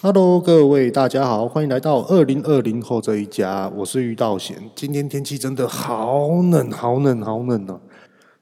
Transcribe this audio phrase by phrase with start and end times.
[0.00, 4.56] Hello，各位大家好，欢迎来到二零二零后这一家，我是玉道贤。
[4.76, 7.80] 今天天气真的好冷，好冷，好冷啊！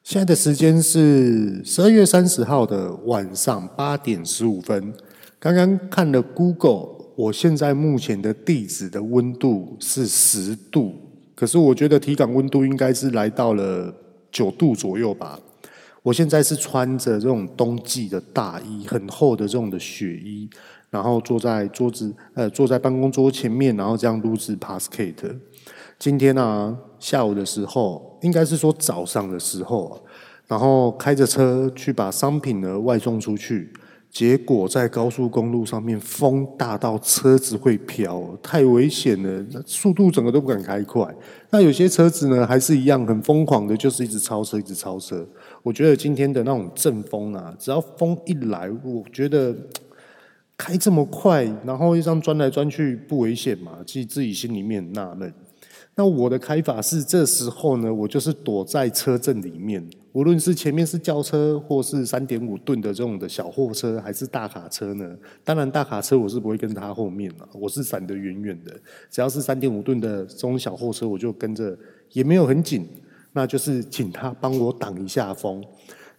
[0.02, 4.92] 现在的时间是十二月三十号的晚上八点十五分。
[5.38, 10.92] 刚刚看了 Google，我现在目前的地址的温度是十度，
[11.34, 13.90] 可是我觉得体感温度应该是来到了
[14.30, 15.40] 九度左右吧。
[16.02, 20.48] 我现在是穿着这种冬季的大衣，很厚的这种的雪衣。
[20.90, 25.38] 然后坐在桌子，呃，坐在办公桌前面，然后这样录制 Podcast。
[25.98, 30.04] 今天啊，下午的时候，应该是说早上的时候，
[30.46, 33.72] 然后开着车去把商品呢外送出去，
[34.10, 41.06] 结果在高速公路上面风大到车子会飘，太危险了，速度整个都不敢开快。
[41.50, 45.26] 那有些车子呢，还是一样很疯狂的，就是一直超车，一直超车。
[45.62, 49.56] 我觉得今天的那种阵风啊，只要风一来，我觉得。
[50.56, 53.78] 开这么快，然后一张钻来钻去，不危险嘛？
[53.86, 55.32] 其实自己心里面纳闷。
[55.94, 59.82] 那我的开法是，这时候呢，我就是躲在车阵里面，
[60.12, 65.16] 无论是前面是轿车，或是三点五吨的这种的小货车，还是大卡车呢？
[65.42, 68.74] 当然，大卡车我是不会跟他后面了，我是闪得远远的。
[69.10, 71.76] 只要是三点五吨的这种小货车，我就跟着，
[72.12, 72.86] 也没有很紧，
[73.32, 75.64] 那就是请他帮我挡一下风。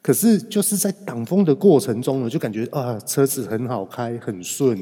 [0.08, 4.74] 可是就是在挡风的过程中呢，就感觉啊，车子很好开，很顺。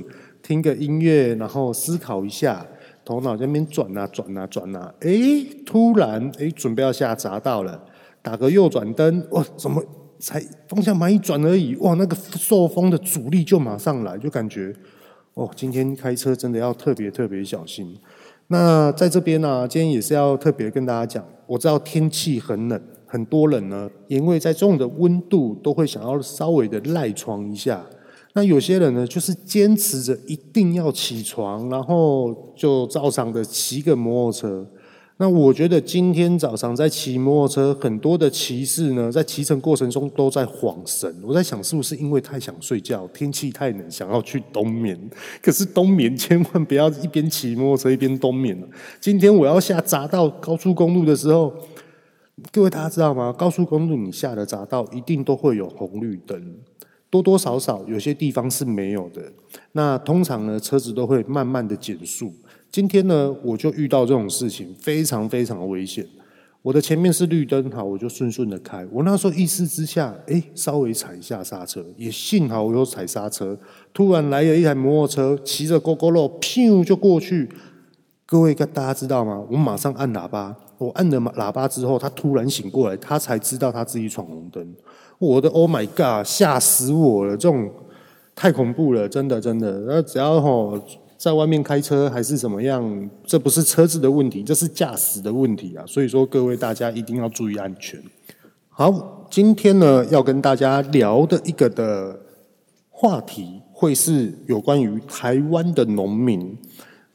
[0.44, 2.64] 听个音乐，然后思考一下，
[3.04, 5.10] 头脑在那边转啊转啊转啊，哎，
[5.66, 7.84] 突然哎，准备要下匝道了，
[8.22, 9.84] 打个右转灯，哇，怎么
[10.20, 14.72] 才方向盘一转而已，哇，那个受风的阻力就马上来，就感觉
[15.34, 17.98] 哦，今天开车真的要特别特别小心。
[18.50, 22.80] 那在这边呢、啊，今天也是要特别跟大家讲，我知道天气很冷。
[23.16, 27.82] 很多人呢，因为在这种的温度，都会想要稍微的赖床一下。
[28.34, 34.68] 那有些人呢，就是坚持着一定要起床，然后就照常的骑个摩托车。
[35.16, 41.10] 那我觉得今天早上在骑摩托车，很多的骑士呢，在骑乘过程中都在晃神。
[41.24, 45.00] 我在想，是不是因为太想睡觉，天气太冷，想要去冬眠？
[45.42, 48.68] 可是冬眠千万不要一边骑摩托车一边冬眠了。
[49.00, 51.54] 今天我要下匝道高速公路的时候。
[52.52, 53.34] 各位大家知道吗？
[53.38, 56.58] 高速公路你下了匝道，一定都会有红绿灯，
[57.10, 59.32] 多多少少有些地方是没有的。
[59.72, 62.34] 那通常呢，车子都会慢慢的减速。
[62.70, 66.06] 今天呢，我就遇到这种事情，非常非常危险。
[66.62, 68.86] 我的前面是绿灯，好，我就顺顺的开。
[68.92, 73.58] 我那时候一时之下，哎，稍微踩一下刹车，也幸好我有踩刹车。
[73.94, 77.48] 突然来了一台摩托车，骑着 Gogoro，咻就过去。
[78.26, 79.46] 各位大家知道吗？
[79.52, 80.58] 我马上按喇叭。
[80.78, 84.76] 我按了喇叭之后，他突然醒过来，他才知道他自己闯红灯。
[85.18, 87.38] 我的 Oh my God，吓死我了！
[87.38, 87.70] 这种
[88.36, 89.80] 太恐怖了，真的真的。
[89.88, 90.78] 那只要吼
[91.18, 95.86] 在外面开车还是怎么样，这不是车子的问题，这是驾驶的问题啊！
[95.88, 98.02] 所以说，各位大家一定要注意安全。
[98.68, 102.20] 好，今天呢要跟大家聊的一个的
[102.90, 106.58] 话题，会是有关于台湾的农民。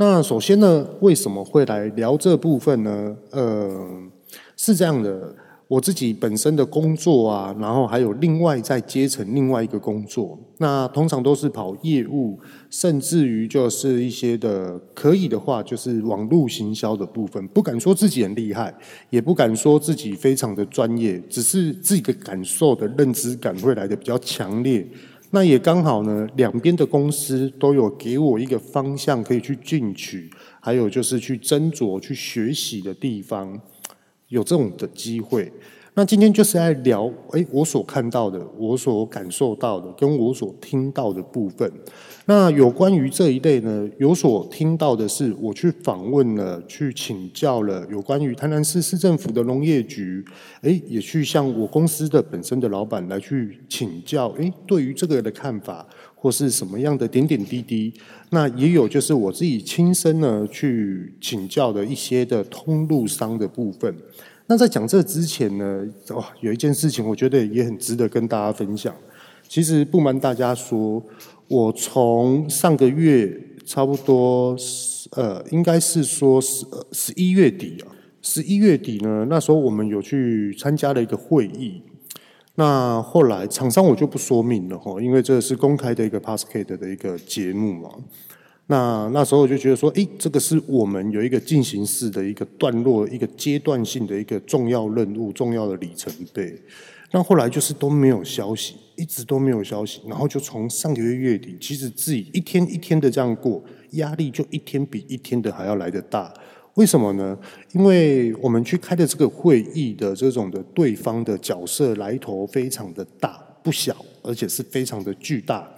[0.00, 3.14] 那首先呢，为什么会来聊这部分呢？
[3.32, 3.86] 呃，
[4.56, 5.36] 是这样的，
[5.68, 12.38] 我自己本身的工作啊，然后还有另外在接成另外一个工作，那通常都是跑业务，
[12.70, 17.46] 甚至于就是一些的可以的话，就是网络行销的部分。
[17.48, 18.74] 不敢说自己很厉害，
[19.10, 24.88] 也不敢说自己非常的专业，只是自己的感受的认知感会来的比较强烈。
[25.32, 30.28] 那也刚好呢，两边的公司都有给我一个方向可以去进取，
[30.60, 33.60] 还有就是去斟酌、去学习的地方，
[34.28, 35.52] 有这种的机会。
[35.94, 41.70] 那今天就是来聊，诶，我所看到的，我所感受到的，跟我所听到的部分。
[42.26, 50.24] 那有关于这一类呢，有所听到的是，我去访问了，去请教了有关于台南市市政府的农业局，
[50.62, 55.84] 诶，也去向我公司的本身的老板来去请教，诶，对于这个的看法
[56.14, 57.92] 或是什么样的点点滴滴。
[58.30, 63.92] 那也有就是我自己亲身呢去请教的一些的通路商的部分。
[64.50, 68.92] 那在讲这之前呢，哇，有一件事情我觉得也很值得跟大家分享。
[69.46, 71.00] 其实不瞒大家说，
[71.46, 73.32] 我从上个月
[73.64, 74.56] 差不多，
[75.12, 81.84] 呃，应该是说十十一月底啊，十一月底呢，那时候我们有去参加了一个会议。
[82.56, 87.88] 那后来厂商我就不说明了哈，因为这是公开的一个 Podcast 的一个节目嘛。
[88.70, 96.56] 那那时候我就觉得说，诶，这个是我们有一个进行式的一个段落，一个阶段性的一个重要任务、重要的里程碑。
[97.10, 103.60] 那后来就是都没有消息，一直都没有消息，然后就从上个月月底，其实自己一天一天的这样过，
[103.94, 106.32] 压力就一天比一天的还要来得大。
[106.74, 107.36] 为什么呢？
[107.72, 115.68] 因为我们去开的这个会议的这种的对方的角色来头非常的大，不小，而且是非常的巨大。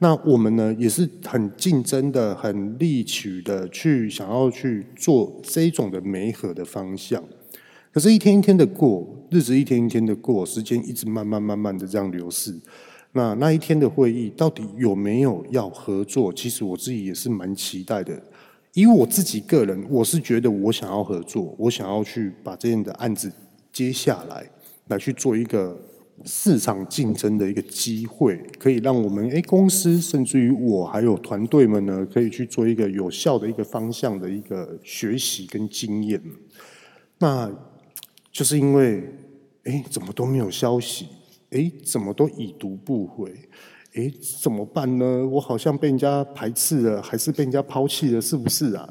[0.00, 7.20] 那我们呢，也是很竞争的、很力取的去想要去做这种的媒合的方向。
[7.92, 12.54] 可是，一天一天的过，日子一天一天的过，时间一直慢慢慢慢的这样流逝。
[13.10, 16.32] 那那一天的会议到底有没有要合作？
[16.32, 18.22] 其实我自己也是蛮期待的。
[18.74, 23.32] 以我自己个人，我是觉得我想要合作，我想要去把这样的案子
[23.72, 24.48] 接下来，
[24.86, 25.76] 来去做一个。
[26.24, 36.20] 市场竞争的一个机会，可以让我们诶公司，甚至于我还有团队们呢，可以去做一个有效的一个方向的一个学习跟经验。
[37.18, 37.50] 那
[38.30, 39.02] 就是因为
[39.64, 41.06] 诶怎么都没有消息，
[41.50, 43.34] 诶怎么都已读不回，
[43.94, 44.12] 诶
[44.42, 45.26] 怎么办呢？
[45.26, 48.20] 我好像被人家排斥了，还是被人家抛弃了？
[48.20, 48.88] 是不是啊？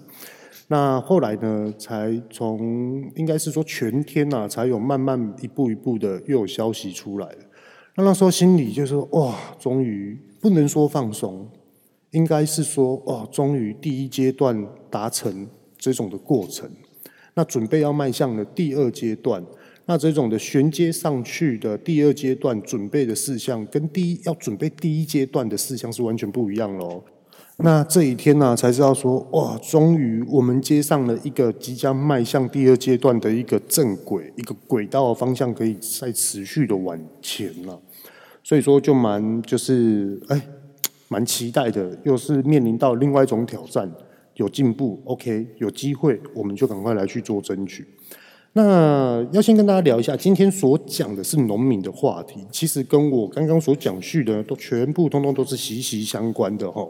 [0.70, 7.30] 那后来呢，才从应该是说全天呐、啊，才有慢慢一步一步的又有消息出来。
[7.96, 11.50] 那那时候心里就说哇，终于不能说放松，
[12.12, 15.48] 应该是说哇，终于第一阶段达成
[15.78, 16.70] 这种的过程。
[17.34, 19.42] 那准备要迈向了第二阶段，
[19.86, 27.02] 那这种的衔接上去的第二阶段准备的事项，跟第一要准备第一阶段的事项是完全不一样喽。
[27.60, 37.82] 那这一天呢、才知道说，哇，终于我们接上了一个即将迈向第二阶段的一个正轨，一个轨道方向，可以再持续的往前了。
[38.44, 40.40] 所以说，就蛮就是哎，
[41.08, 43.92] 蛮期待的，又是面临到另外一种挑战，
[44.36, 47.88] 有进步，OK，有机会，我们就赶快来去做争取。
[48.54, 56.88] 那要先跟大家聊一下，今天所讲的是农民的话题，其实跟我刚刚所讲述的都全部通通都是息息相关的哈。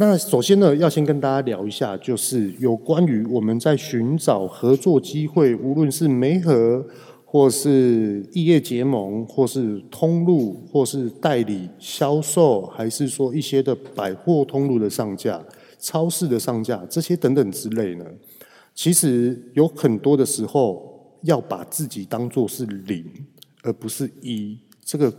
[0.00, 6.82] 那首先呢，要先跟大家聊一下，就是有关于我们在寻找合作机会，无论是媒合，
[7.26, 15.38] 或是异业结盟，或是通路，或是代理销售，还是说一些的百货通路的上架、
[15.78, 18.06] 超市的上架，这些等等之类呢，
[18.74, 23.04] 其实有很多的时候要把自己当做是零，
[23.62, 25.12] 而不是一，这个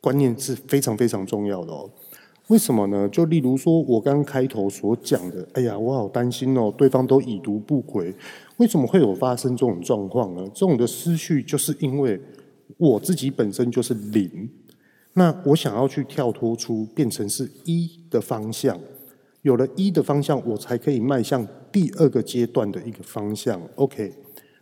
[0.00, 1.90] 观念是非常非常重要的哦。
[2.48, 3.08] 为什么呢？
[3.08, 8.14] 就例如说，我刚开头所讲的，哎呀，我好担心哦，对方都已读不回，
[8.58, 10.42] 为什么会有发生这种状况呢？
[10.54, 12.20] 这种的思绪，就是因为
[12.78, 14.48] 我自己本身就是零，
[15.14, 18.78] 那我想要去跳脱出变成是一的方向，
[19.42, 23.60] 有了一的方向，我才可以迈向第二个阶段的一个方向。
[23.74, 24.12] OK，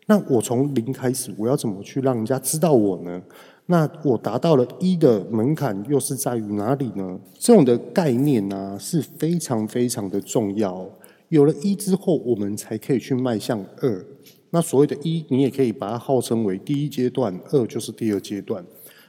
[0.07, 3.23] 那我从零开始，我要怎么去让人家知道我呢？
[3.67, 7.19] 那我达到了一的门槛，又是在于哪里呢？
[7.39, 10.87] 这种的概念呢、是非常非常的重要。
[11.31, 14.05] 有了一之后，我们才可以去迈向二。
[14.51, 18.63] 那所谓的一，你也可以把它号称为第一阶段，二就是第二阶段。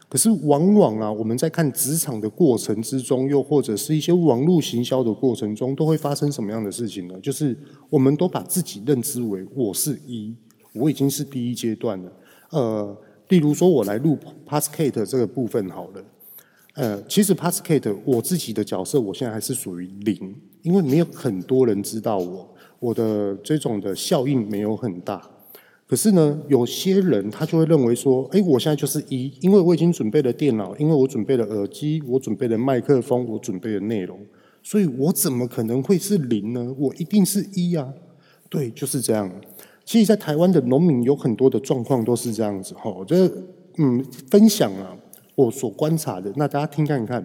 [0.07, 7.19] 可是往往啊，我们在看职场的过程之中，又或者是一些网络行销的过程中，都会发生什么样的事情呢？
[7.19, 7.57] 就是
[7.89, 10.33] 我们都把自己认知为我是一，
[10.73, 12.11] 我已经是第一阶段了。
[12.51, 12.97] 呃。
[13.29, 14.17] 例如说，我来录
[14.47, 16.03] Podcast 这个部分好了。
[16.73, 25.21] 呃，其实 Podcast 我自己的角色，我现在还是属于零，因为没有很多人知道我，我的这种的效应没有很大。
[25.87, 34.19] 可是呢，有些人他就会认为说，哎，我现在就是一，因为我已经准备了电脑，因为我准备了耳机，我准备了麦克风，我准备了内容，
[34.61, 36.75] 所以我怎么可能会是零呢？
[36.77, 37.93] 我一定是一啊！
[38.49, 39.31] 对，就是这样。
[39.85, 42.89] 其实，在台湾的农民有很多的状况都是这样子哈。
[42.89, 43.31] 我觉得，
[43.77, 44.97] 嗯，分享啊，
[45.35, 47.23] 我所观察的，那大家听看看。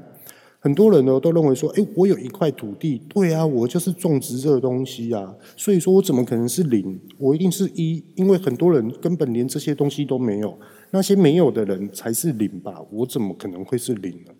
[0.62, 7.00] 很多人呢都认为说，哎，我有一块土地，对啊，我就是种植这个东西啊，所以说我怎么可能是零？
[7.16, 10.54] 我一定是一，因为很多人根本连这些东西都没有，
[10.90, 12.74] 那些没有的人才是零吧？
[12.92, 14.32] 我怎么可能会是零呢？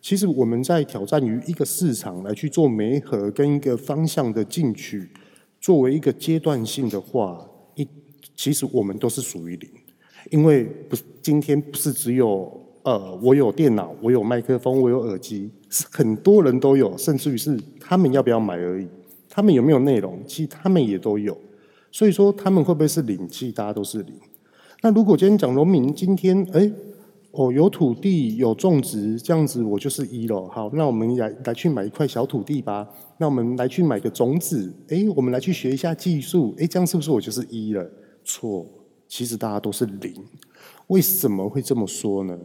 [0.00, 5.10] 其实我们在挑战于一个市场来去做媒合跟一个方向的进取，
[5.60, 7.48] 作为一个阶段性的话。
[8.34, 9.70] 其实我们都是属于零，
[10.30, 12.50] 因为不是今天不是只有
[12.82, 18.86] 呃我有电脑，我有麦克风，我有耳机，是很多人都有，甚至于是他们要不要买而已。
[19.28, 20.20] 他们有没有内容？
[20.26, 21.36] 其实他们也都有。
[21.90, 23.28] 所以说他们会不会是零？
[23.28, 24.14] 其实大家都是零。
[24.82, 26.70] 那如果今天讲农民，今天哎
[27.32, 30.46] 哦，有土地有种植，这样子我就是一了。
[30.48, 32.86] 好，那我们来来去买一块小土地吧。
[33.18, 37.90] 那我们来去买个种子，诶，我们来去学一下技术，诶，这样是不是我就是一了？
[38.24, 38.66] 错，
[39.06, 40.12] 其实大家都是零。
[40.88, 42.38] 为什么会这么说呢？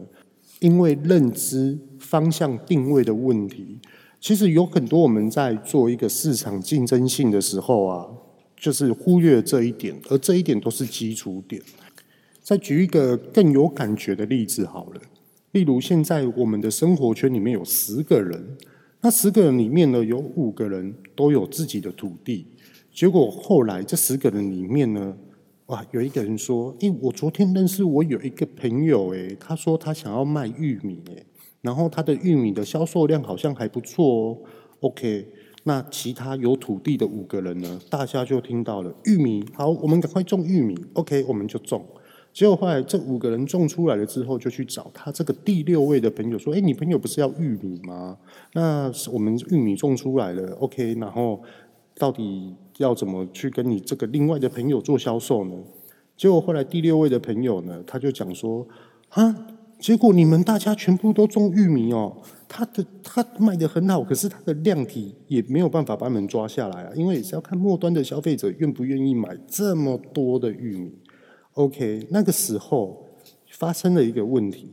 [0.60, 3.78] 因为认知方向定位的问题。
[4.20, 8.06] 其实有很多我们在做一个市场竞争性的时候啊，
[8.54, 11.62] 就是忽略这一点，而这一点都是基础点。
[12.42, 15.00] 再举一个更有感觉的例子好了，
[15.52, 18.58] 例如现在我们的生活圈里面有十个人，
[19.00, 22.46] 那十个人里面呢，有五个人都有自己的土地，
[22.92, 25.16] 结果后来这十个人里面呢，
[25.70, 31.24] 哇，有一个人说：“诶，我昨天认识我有一个朋友，诶，他说他想要卖玉米，诶。”
[31.62, 34.38] 然后他的玉米的销售量好像还不错哦。
[34.80, 35.28] OK，
[35.62, 37.80] 那其他有土地的五个人呢？
[37.88, 40.76] 大家就听到了玉米，好，我们赶快种玉米。
[40.94, 41.86] OK，我们就种。
[42.32, 48.18] 结果后来这五个人种出来了之后，就去找他这个第六位的朋友说：“哎，你朋友不是要玉米吗？
[48.54, 50.52] 那我们玉米种出来了。
[50.54, 51.40] OK，然后
[51.94, 55.54] 到底要怎么去跟你这个另外的朋友做销售呢？”
[56.16, 58.66] 结果后来第六位的朋友呢，他就讲说
[59.10, 59.46] ：“啊。”
[59.80, 62.14] 结果你们大家全部都种玉米哦，
[62.46, 70.92] 他的他卖得很好，可是他的量体也没有办法把你们抓下来啊，因为也是要看末端的消费者愿不愿意买这么多的玉米。
[71.54, 73.06] OK，那个时候
[73.52, 74.68] 发生了一个问题，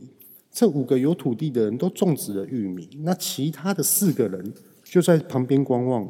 [0.52, 4.52] 这五个有土地的人都种植了玉米，那其他的四个人
[4.84, 6.06] 就在旁边观望。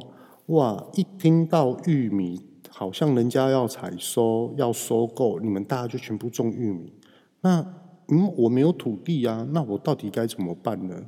[0.49, 6.93] 哇，一听到玉米好像人家要采收要收购，你们大家就全部种玉米，
[7.41, 7.75] 那。
[8.11, 10.99] 嗯，我没有土地啊，那我到底该怎么办呢？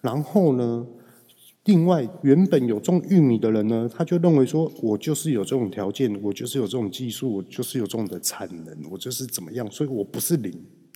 [0.00, 0.86] 然后呢，
[1.64, 10.50] 另外原本有种玉米的人呢，他就认为说，我就是有这种条件，我就是有这种技术，我就是有这种的产能，我就是怎么样，所以我不是零，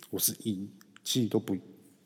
[0.08, 0.66] 我是一，
[1.04, 1.54] 其实都不，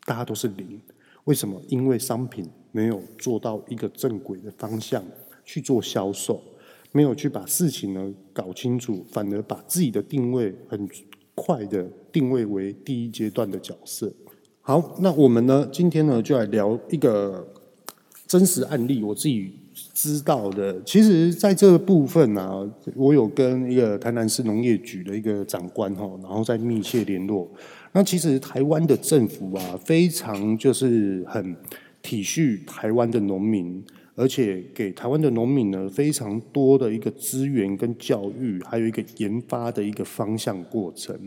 [0.04, 0.80] 大家都是零。
[1.22, 1.62] 为什么？
[1.68, 5.00] 因为商品没有做到一个正轨的方向
[5.44, 6.42] 去做销售，
[6.92, 10.88] 没有去把事情呢搞清楚，反而把自己的定位很。
[11.36, 14.08] 快的定位为第一阶段的角色。
[14.60, 17.44] 好，那我们呢，今天呢就来聊一个
[18.24, 19.52] 真实案例，我自己
[19.92, 20.80] 知道的。
[20.84, 27.50] 其实，在这个部分啊，我有跟一个台南市农业局的一个长官哈，然后在密切联络。
[27.90, 31.56] 那其实台湾的政府啊，非常就是很
[32.00, 33.84] 体恤台湾的农民。
[34.16, 41.18] 而且给台湾的农民呢，非常多的一个资源跟教育，还有一个研发的一个方向过程。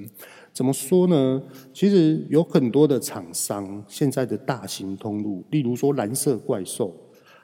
[0.53, 1.43] 怎么说呢？
[1.73, 6.95] 其实有很多的厂商，现在的大型通路，例如说蓝色怪兽，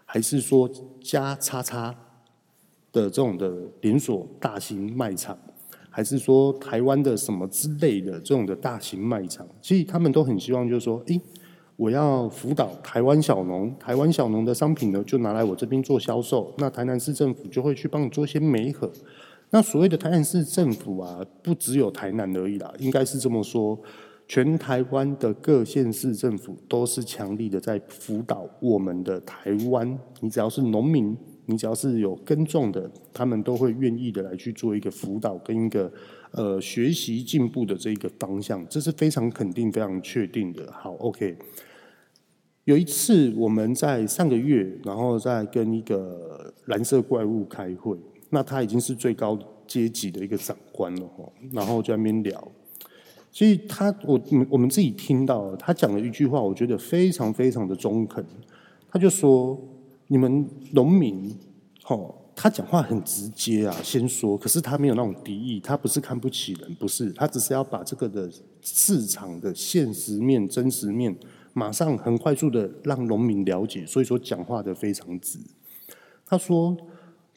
[0.06, 0.70] 还是说
[1.02, 1.94] 加叉叉
[2.94, 5.38] 的这种的连锁大型卖场，
[5.90, 11.20] 还是说台湾的什么之类的这种的大型卖场，其实他们都很希望，就是说，诶。
[11.84, 16.50] 我要辅导台湾小农，台湾小农的商品呢，就拿来我这边做销售。
[16.58, 18.90] 那台南市政府就会去帮你做一些媒合。
[19.50, 23.78] 那所谓的台南市政府啊，不只有台南而已啦，应该是这么说，
[24.30, 30.00] 全台湾的各县市政府都是强力的在辅导我们的台湾。
[30.22, 31.13] 你只要是农民，
[31.48, 35.92] 你只要是有耕种的，他们都会愿意的来去做一个辅导跟一个。
[36.36, 40.68] 呃，学习进步的这一个方向，这是非常肯定、非常确定的。
[40.72, 41.38] 好，OK。
[42.65, 47.98] 有一次我们在上个月，然后在跟一个蓝色怪物开会，
[48.29, 51.10] 那他已经是最高阶级的一个长官了，
[51.51, 52.51] 然后就在那边聊。
[53.32, 58.24] 所以他，我我们自己听到他讲了一句话，我觉得非常非常的中肯。
[58.89, 59.60] 他就说
[60.08, 61.36] ：“你们农民，
[61.84, 68.27] 吼。”他讲话很直接啊，先说，可是他没有那种敌意，他不是看不起人，不是，他只是要把这个的
[68.60, 71.15] 市场的现实面、真实面，
[71.53, 75.39] 马上很快速的让农民了解，所以说讲话的非常直。
[76.25, 76.75] 他说：“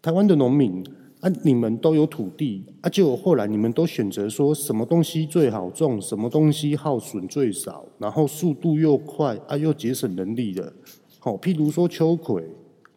[0.02, 0.84] 台湾的农民
[1.20, 10.72] 啊，你们都有土地啊，结果后来你们都选择说什么东西最好种，什么东西耗损最少，然后速度又快啊，又节省人力的，
[11.18, 12.42] 好，譬如说秋葵。”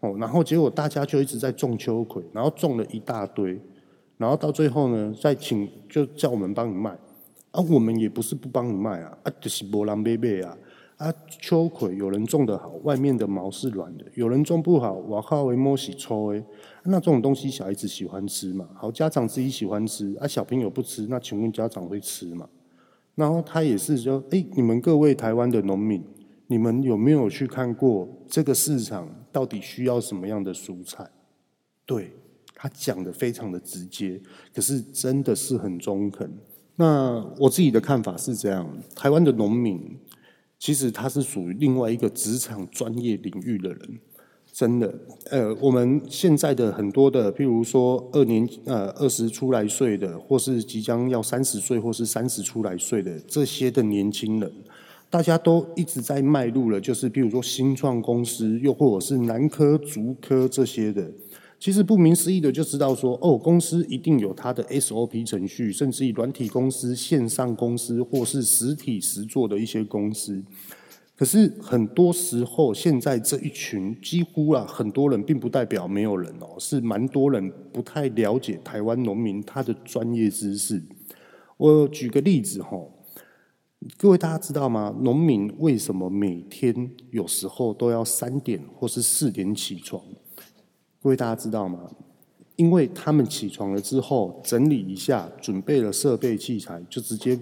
[0.02, 3.60] 哦，然后结果大家就一直在种秋葵，然后种了一大堆，
[4.16, 6.90] 然后到最后呢，再请就叫我们帮你卖，
[7.52, 10.58] 啊，我们也不是不帮你卖啊，啊，就是没人买买啊，
[11.00, 16.44] 啊，秋葵有人种得好，外面的毛是软的，有人种不好，我靠为毛是粗的，
[16.84, 22.50] 那这种东西小孩子喜欢吃嘛，好，家长自己喜欢吃，啊，小朋友不吃，那请问家长会吃吗？
[23.16, 26.04] 然后他也是说，哎，你们各位台湾的农民。
[26.52, 31.08] 你们有没有去看过这个市场到底需要什么样的蔬菜？
[31.86, 32.12] 对，
[32.56, 34.20] 他讲的非常的直接，
[34.52, 36.28] 可是真的是很中肯。
[36.76, 39.96] 那我自己的看法是这样：台湾的农民
[40.60, 44.00] 其实他是属于另外一个职场专业领域的人。
[44.52, 44.94] 真的，
[45.30, 54.52] 呃，我们现在的很多的，譬如说二年呃二十出来岁的，或是即将要三十岁，或是三十出来岁的这些的年轻人，
[55.10, 61.10] 大家都一直在迈入了，就是譬如说新创公司，又或者是男科、足科这些的。
[61.60, 70.42] 其实顾名思义的就知道说，哦，公司一定有它的 SOP 程序，甚至于软体公司、线上公司，或是实体实作的一些公司。
[71.18, 80.82] 可是很多时候，现在这一群几乎啊，很多人并不代表没有人哦，是蛮多人不太了解台湾农民他的专业知识。
[81.58, 82.80] 我举个例子哈，
[83.98, 84.96] 各位大家知道吗？
[85.02, 90.02] 农民为什么每天有时候都要三点或是四点起床？
[91.02, 91.80] 各位大家知道吗？
[92.56, 97.40] 因为他们起床了之后，整理一下，准备了设备器材，就直接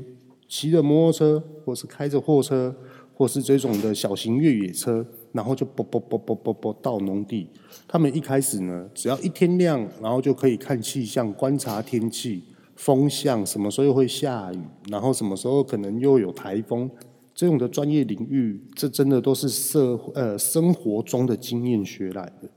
[0.48, 2.76] 骑着摩托车或是开着货车。
[3.20, 7.50] 或是这种的小型越野车，然后就啵啵啵啵啵啵到农地。
[7.88, 12.44] 他们一开始呢，只要一天亮，然后就可以看气象、观察天气、
[12.76, 14.60] 风向，什么时候会下雨，
[14.92, 16.88] 然后什么时候可能又有台风。
[17.34, 22.48] 这种的专业领域，这真的都是社呃生活中的经验学来的。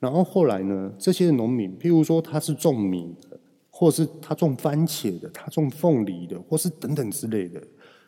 [0.00, 3.38] 然后后来呢，这些农民，譬如说他是种米的，
[3.70, 7.62] 或是他种番茄的，他种凤梨的，或是等等之类的。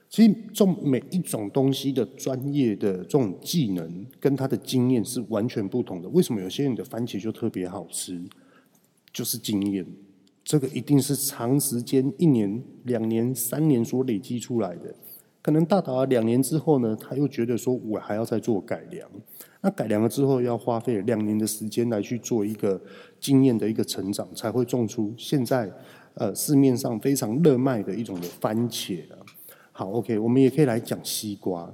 [0.08, 6.08] 其实种每一种东西的专业的这种技能跟他的经验是完全不同的。
[6.10, 8.22] 为什么有些人的番茄就特别好吃？
[9.12, 9.86] 就是经验，
[10.42, 14.94] 这个一定是长时间一年、两年、三年所累积出来的。
[15.42, 19.10] 可能到达两年之后呢，他又觉得说我还要再做改良。
[19.62, 22.80] 那改良了之后，要花费两年的时间来去做一个
[23.18, 25.72] 经验的一个成长，才会种出现在
[26.14, 29.00] 呃市面上非常热卖的一种的番茄。
[29.70, 31.72] 好，OK，我们也可以来讲西瓜。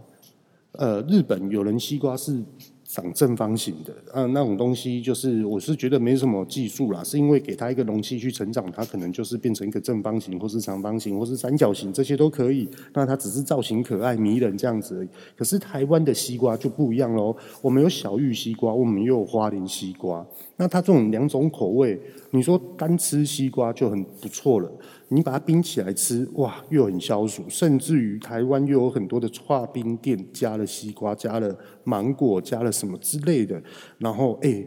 [0.72, 2.44] 呃，日本有人西瓜是
[2.88, 12.66] 长正方形的，嗯、那种东西就是我是觉得没什么技术啦，是因为给它一个容器去成长，它可能就是变成一个正方形，或是长方形，或是三角形，这些都可以。
[12.94, 15.08] 那它只是造型可爱、迷人这样子而已。
[15.36, 20.26] 可是台湾的西瓜就不一样喽，我们有小玉西瓜，我们又有花莲西瓜。
[20.56, 22.00] 那它这种两种口味，
[22.30, 24.70] 你说单吃西瓜就很不错了。
[25.08, 27.42] 你把它冰起来吃，哇，又很消暑。
[27.48, 33.62] 甚至于台湾又有很多的剉冰店，加了西瓜，加了芒果，加了什么之类的。
[33.96, 34.66] 然后，哎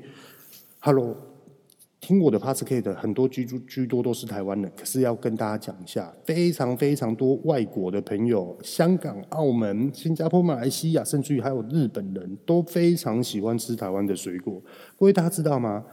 [0.79, 1.15] ，Hello，
[1.99, 14.59] 听我的 Podcast 的很多居住居多都是台湾人，可是要跟大家讲一下，非常非常多外国的朋友，香港、澳门、新加坡、马来西亚，甚至于还有日本人都非常喜欢吃台湾的水果。
[14.97, 15.85] 各位大家知道吗？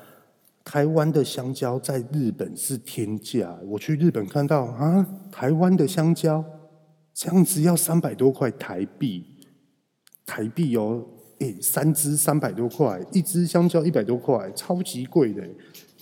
[0.70, 6.44] 台湾的香蕉在日本是天价，我去日本看到啊，台湾的香蕉
[7.14, 9.24] 这样子要三百多块台币，
[10.26, 11.02] 台币哦，
[11.38, 15.42] 诶，三只三百多块，一只香蕉一百多块，超级贵的。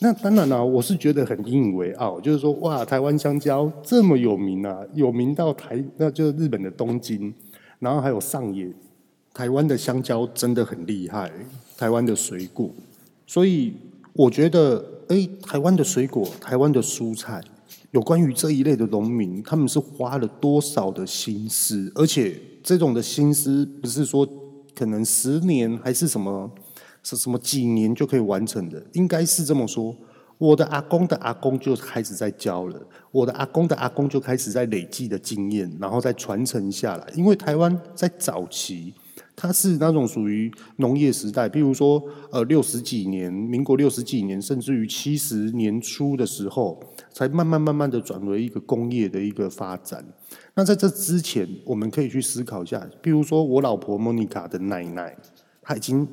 [0.01, 7.33] 那当然了，我是觉得很引以为傲，就是说哇，台湾香蕉这么有名啊，有名到台，那就是日本的东京，
[7.79, 8.69] 然后还有上野，
[9.33, 11.31] 台湾的香蕉真的很厉害，
[11.79, 12.69] 台湾的水果，
[13.29, 13.73] 所以。
[14.19, 17.39] 我觉得，哎，台湾的水果、台湾的蔬菜，
[17.91, 21.93] 有关于这一类的农民，他们是花了多少的心思？
[21.95, 24.27] 而且这种的心思，不是说
[24.75, 26.51] 可能十年还是什么
[27.03, 29.95] 是什么几年就可以完成的，应该是这么说。
[30.39, 37.07] 我的阿公的阿公就开始在教了，我的阿公的阿公就开始在累积的经验，然后再传承下来。
[37.15, 38.95] 因为台湾在早期。
[39.37, 50.03] 它是那种属于农业时代，比如说，呃，六十几年，民国六十几年，甚至于七十年初的时候，才慢慢慢慢的转为一个工业的一个发展。
[50.55, 55.15] 那在这之前，我们可以去思考一下，比如说我老婆莫妮卡的奶奶，
[55.61, 56.09] 她已经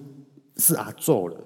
[0.58, 1.38] 是阿祖了，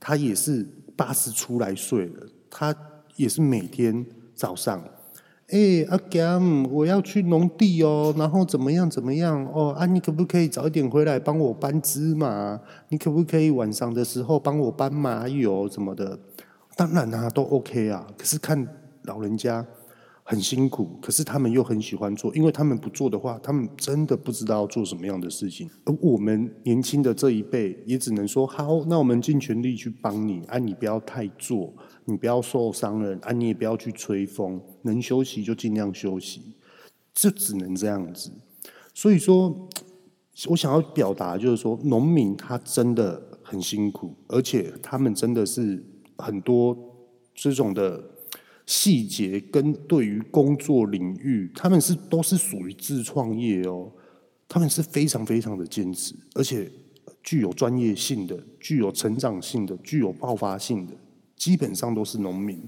[0.00, 2.74] 她也是八十出来岁了，她
[3.16, 4.82] 也是每天早上。
[5.50, 9.70] 哎、欸，阿甘，我要去农地哦，然后怎么样怎么样哦？
[9.70, 12.60] 啊，你可不可以早一点回来帮我搬芝麻？
[12.90, 16.18] 你可不可以晚上的时候帮我搬麻油什么的？
[16.76, 18.06] 当然啊，都 OK 啊。
[18.18, 18.68] 可是看
[19.04, 19.64] 老人家
[20.30, 25.66] 很辛苦，可是他们又很喜欢做，因为他们不做的话，他们真的不知道做什么样的事情。
[25.84, 31.72] 而我们年轻的这一辈，也只能说好，那我们尽全力去帮你，啊，你不要太做。
[32.04, 33.32] 你不要受伤了啊！
[33.32, 36.40] 你也不要去吹风，能休息就尽量休息，
[37.12, 38.30] 就只能这样子。
[38.94, 39.68] 所以说，
[40.48, 45.84] 我想要表达就是说，农民他真的很辛苦，而且他们真的是
[46.16, 46.74] 很多
[47.34, 48.02] 这种的
[48.68, 53.90] 细节跟对于工作领域，他们是都是属于自创业哦。
[54.46, 56.70] 他们是非常非常的坚持，而且
[57.22, 60.92] 具有专业性的、具有成长性的、具有爆发性的，
[61.34, 62.58] 基本上都是农民。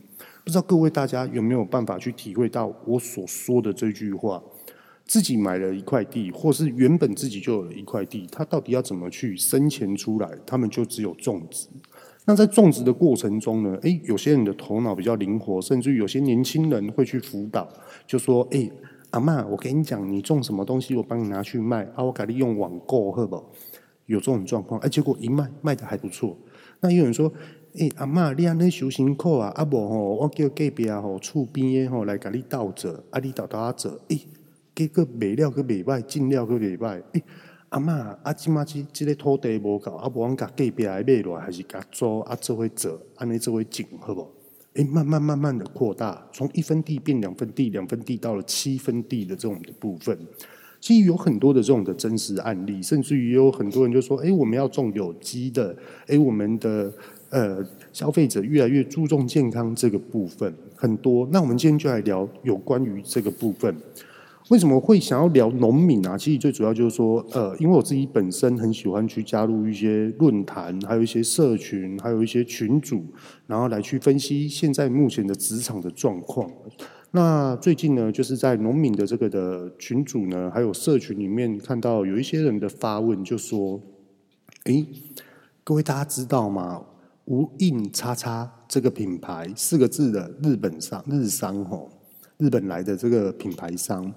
[0.42, 4.42] 不知道各位大家有没有办法去体会到我所说的这句话？
[5.04, 10.30] 自己买了一块地，或是原本自己就有了一块地，他到底要怎么去生钱出来？
[10.46, 11.68] 他们就只有种植。
[12.26, 13.76] 那在种植的过程中呢？
[13.82, 17.68] 诶，有些人的头脑比较灵活，甚至于有些年轻人会去辅导，
[18.06, 18.70] 就说：“诶，
[19.10, 23.42] 阿嬷，我跟你讲，你种什么东西，我帮你拿去卖啊，我给你用网购，好不？”
[24.06, 26.36] 有这种状况，哎，结果一卖卖得还不错。
[26.80, 27.32] 那有人说
[27.74, 34.20] ：“诶，阿嬷，你安尼修辛苦啊，阿伯吼，我叫隔壁啊吼，厝边的吼来给你倒者，啊，你倒倒啊者，诶。”
[34.72, 37.02] 这个卖了个卖卖，进了个卖卖。
[37.12, 37.22] 诶，
[37.70, 42.34] 阿嬷，阿即马即即个土地无够，阿无往甲隔壁来买落，还是甲租啊？
[42.36, 44.30] 做会做，安尼做会种，好不好？
[44.74, 50.18] 诶，慢慢慢慢的扩大，从一分地变两分地，两分地到了七分地的这种的部分。
[50.80, 55.76] 其实有很多的这种的真实案例，甚至于有很多人就说：诶，我们要种有机的。
[56.06, 56.92] 诶，我们的
[57.28, 61.28] 呃消费者越来越注重健康这个部分，很多。
[61.30, 63.76] 那我们今天就来聊有关于这个部分。
[64.50, 66.18] 为什么会想要聊农民啊？
[66.18, 73.04] 其实最主要就是说，呃，因为我自己本身很喜欢去加入一些论坛，还有一些社群，还有一些群组，
[73.46, 76.50] 然后来去分析现在目前的职场的状况。
[77.12, 83.80] 那最近呢，就是在农民的这个的群组呢，还有社群里面看到有一些人的发问，就说
[84.66, 84.84] ：“诶，
[85.62, 86.84] 各位大家知道吗？
[87.26, 91.88] 无印叉叉这个品牌四个字的日本商日商吼，
[92.40, 94.12] 日本来的这个品牌商。”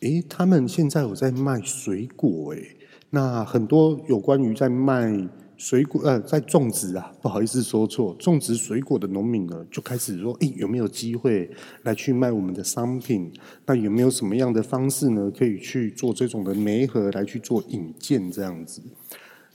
[0.00, 2.76] 诶，他们现在有在卖水果诶，
[3.10, 5.28] 那很多有关于在卖
[5.58, 11.50] 水果呃，在种植啊，不好意思说错，种植水果的农民呢，就开始说，诶，有没有机会
[11.82, 13.30] 来去卖我们的商品？
[13.66, 18.80] 那有没有什么样的方式呢，可以去做这种的媒合来去做引荐这样子？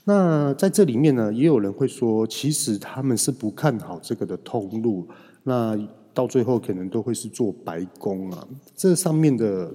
[0.04, 5.08] 那在这里面呢，也有人会说，其实他们是不看好这个的通路，
[5.42, 5.76] 那
[6.16, 9.72] 到最后可能都会是做白工啊，这上面的。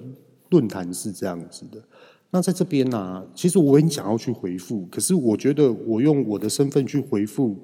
[0.52, 1.82] 论坛是这样子的，
[2.28, 7.56] 那在这边呢、其实我很想要去回复，可是我觉得我用我的身份去回复，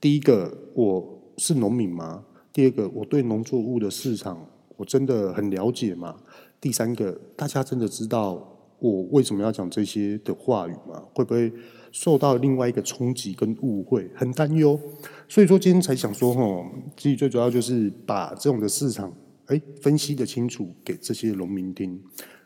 [0.00, 2.24] 第一个我是农民吗？
[2.50, 6.16] 第二个我对农作物的市场我真的很了解吗？
[6.58, 11.02] 第三个大家真的知道我为什么要讲这些的话语吗？
[11.14, 11.52] 会不会
[11.92, 14.10] 受到另外一个冲击跟误会？
[14.16, 14.80] 很担忧，
[15.28, 19.12] 所以说今天才想说哈，其实最主要就是把这种的市场。
[19.46, 22.00] 哎，分析的清楚，给这些农民听，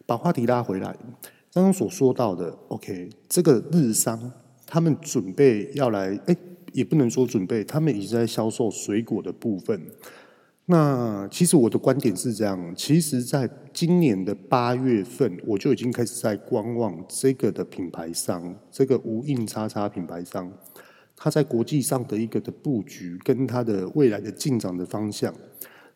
[0.06, 0.96] 把话题拉回来。
[1.52, 4.32] 刚刚所说到的，OK，这个日商
[4.66, 6.36] 他们准备要来，哎，
[6.72, 9.80] 也不能说准备，他们已经在销售水果的部分。
[10.68, 20.52] 那其实我的观点是这样，其实在今年的八月份，我就已经开始在观望这个的品牌商，这个无印叉叉品牌商，
[21.14, 25.32] 它在国际上的一个的布局，跟它的未来的进展的方向。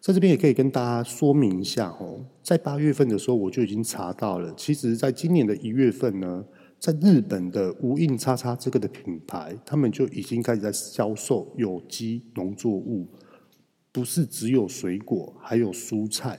[0.00, 6.44] 在这边也可以跟大家说明一下哦，在八月份的时候我就已经查到了，其实在今年的一月份呢，
[6.78, 13.08] 在日本的无印叉叉这个的品牌，他们就已经开始在销售有机农作物，
[13.92, 16.38] 不是只有水果，还有蔬菜。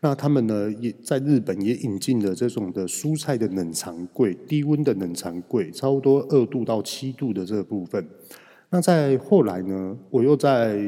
[0.00, 8.04] 那他们呢，也在日本也引进了这种的蔬菜的冷藏柜，低温的冷藏柜，差不多二度到七度的这个部分。
[8.70, 10.80] 那在后来呢，我又在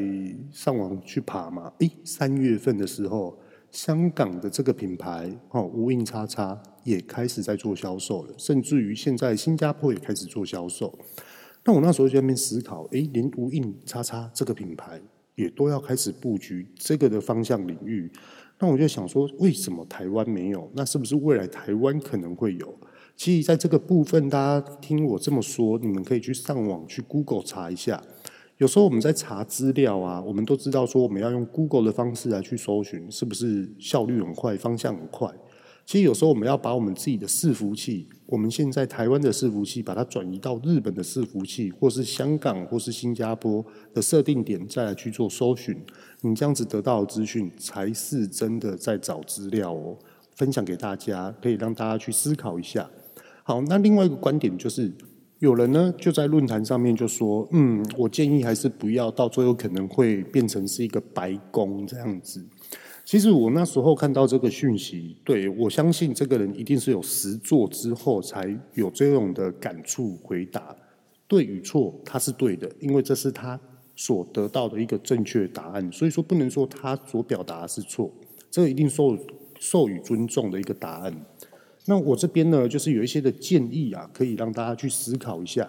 [0.51, 3.39] 上网去爬嘛，诶，三月份的时候，
[3.71, 10.99] 香港的这个品牌哦，无印叉叉也开始在做销售了，甚至于现在新加坡也开始做销售。
[11.65, 15.01] 那我那时候就在那边思考，诶，连无印叉叉这个品牌
[15.35, 18.11] 也都要开始布局这个的方向领域，
[18.59, 20.71] 那我就想说，为什么台湾没有？
[20.75, 22.75] 那是不是未来台湾可能会有？
[23.17, 28.03] 其实，在这个部分，大家听我这么说，你们可以去上网去 Google 查一下。
[28.59, 35.29] 有时候我们在查资料啊，我们都知道说我们要用 Google 的方式来去搜寻，是不是效率很快，方向很快？
[35.87, 45.77] 其实有时候我们要把我们自己的伺服器，我们现在台湾的伺服器，把它转移到日本的伺服器，或是香港或是新加坡的设定点，再来去做搜寻。
[46.23, 49.97] 你这样子得到的资讯，才是真的在找资料哦。
[50.37, 52.91] 分享给大家，可以让大家去思考一下。
[53.43, 54.91] 好，那另外一个观点就是，
[55.39, 62.45] 有人呢就在论坛上面就说，嗯，我建议还是不要，到最后可能会变成是一个白宫这样子。
[63.05, 70.75] 其实我那时候看到这个讯息，对，我相信这个人一定是有实作之后才有这种的感触回答。
[71.29, 73.61] 对与错，他是对的，因为这是他
[73.95, 78.11] 所得到的一个正确答案，所以说不能说他所表达的是错，
[78.51, 79.19] 这个一定受
[79.59, 81.15] 受予尊重的一个答案。
[81.87, 85.69] 那我这边呢，就是有一些的建议啊，可以让大家去思考一下。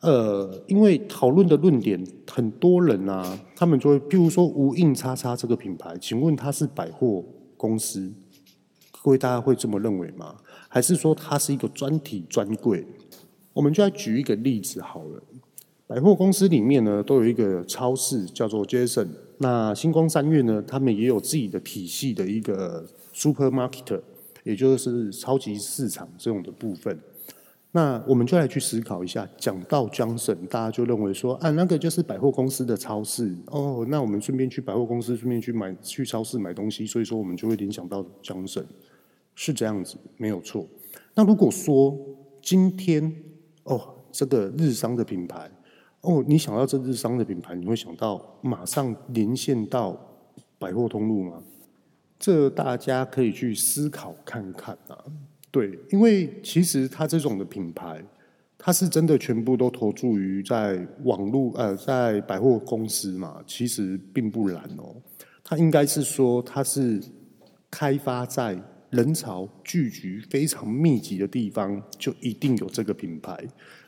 [0.00, 7.22] 呃，因为讨论的论点，很多人啊，他们就会，譬如说无印叉叉这个品牌，请问它是百货
[7.56, 8.10] 公司？
[9.02, 10.36] 各位大家会这么认为吗？
[10.68, 12.86] 还是说它是一个专体专柜？
[13.52, 15.22] 我们就来举一个例子好了。
[15.86, 19.08] 百货公司里面呢，都有一个超市叫做 Jason。
[19.38, 24.00] 那星光三月呢，他们也有自己的体系的一个 supermarket，
[24.44, 26.98] 也就是超级市场这种的部分。
[27.72, 33.86] 那我们就来去思考一下，讲到 Johnson，大家就认为说，啊，那个就是百货公司的超市哦。
[33.88, 38.64] 那我们顺便去百货公司，顺便去买去超市买东西，所以说我们就会联想到 Johnson，
[39.34, 40.66] 是这样子，没有错。
[41.14, 41.96] 那如果说
[42.42, 43.14] 今天
[43.64, 45.50] 哦，这个日商的品牌。
[46.02, 49.94] 哦，你想到这日商的品牌，你会想到马上连线到
[50.58, 51.42] 百货通路吗？
[52.18, 54.96] 这大家可以去思考看看啊。
[55.50, 58.02] 对，因为其实它这种的品牌，
[58.56, 64.94] 它是真的全部都投注于在网络呃，在百货公司嘛，其实并不难哦。
[65.42, 67.00] 它应该是说，它是
[67.70, 68.56] 开发在
[68.90, 73.36] 人潮聚集非常密集的地方，就一定有这个品牌。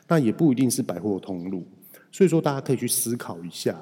[0.07, 1.65] 那也不一定是百货通路。
[2.11, 3.79] 所以说，大家可以去思考一下。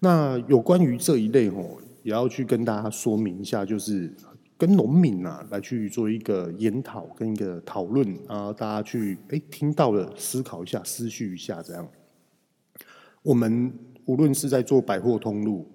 [0.00, 4.12] 那有关于这一类哦，也要去跟大家说明一下，就是
[4.58, 11.86] 跟农民啊来去做一个研讨跟一个讨论啊，大家去哎听到了思考一下、思绪一下，这样。
[13.22, 13.72] 我们
[14.06, 15.68] 无论是在做百货通路，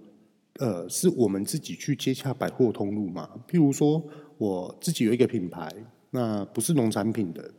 [0.59, 3.29] 呃，是我们自己去接洽百货通路嘛？
[3.47, 4.01] 譬如说，
[4.37, 5.69] 我自己有一个品牌，
[6.09, 7.51] 那不是农产品的。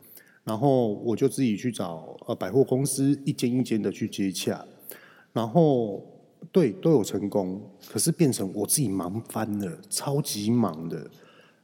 [0.43, 4.65] 然后我就自己去找呃百货公司一间一间的去接洽，
[5.31, 6.05] 然后
[6.51, 11.09] 对都有成功，可是变成我自己忙翻了，超级忙的，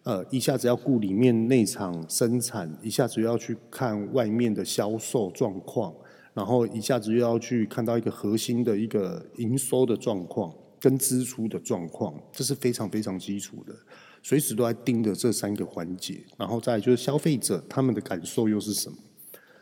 [0.03, 5.93] 呃一下子要顾里面内场生产，一下子又要去看外面的销售状况，
[6.33, 13.73] 然后一下子又要去看到一个核心的一个营收的状况跟支出的状况，这是非常非常基础的。
[14.21, 18.97] 随时都在盯着这三个环节，然后再就是消费者他们的感受又是什么？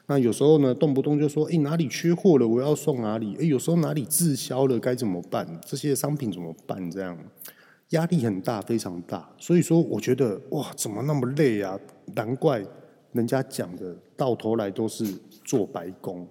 [0.08, 5.46] 那有时候呢，动不动就说：“哎，哪里缺货了，我要送哪里？”哎，有时候哪里滞销了，该怎么办？
[5.65, 6.89] 这些商品怎么办？
[6.89, 7.17] 这样
[7.89, 9.30] 压力很大，非常大。
[9.38, 11.78] 所以说，我觉得哇，怎么那么累啊？
[12.15, 12.65] 难怪
[13.12, 15.06] 人家讲的，到头来都是
[15.43, 16.28] 做白工。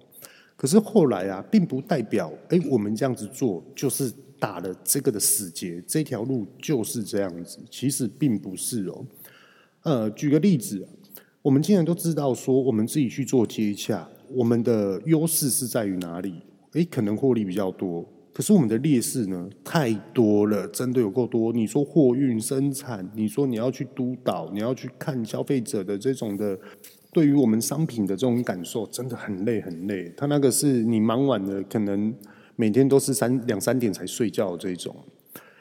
[0.55, 4.13] 可是后来啊，并不代表哎，我们这样子做就是。
[4.39, 7.57] 打了这个的死结，这条路就是这样子。
[7.71, 9.03] 其实并不是哦。
[9.81, 10.87] 呃，举个例子，
[11.47, 16.41] 我们既然都知道说，我们自己去做接洽，我们的优势是在于哪里？
[16.73, 18.05] 诶，可能获利比较多。
[18.33, 21.53] 可是我们的劣势呢，太多了，真的有够多。
[21.53, 26.59] 你说货运生产，你说你要去督导，你要去看消费者的这种的，
[27.13, 30.11] 对于我们商品的这种感受，真的很累很累。
[30.17, 32.13] 他那个是你忙完了，可能。
[32.59, 34.95] 每天都是三两三点才睡觉这种，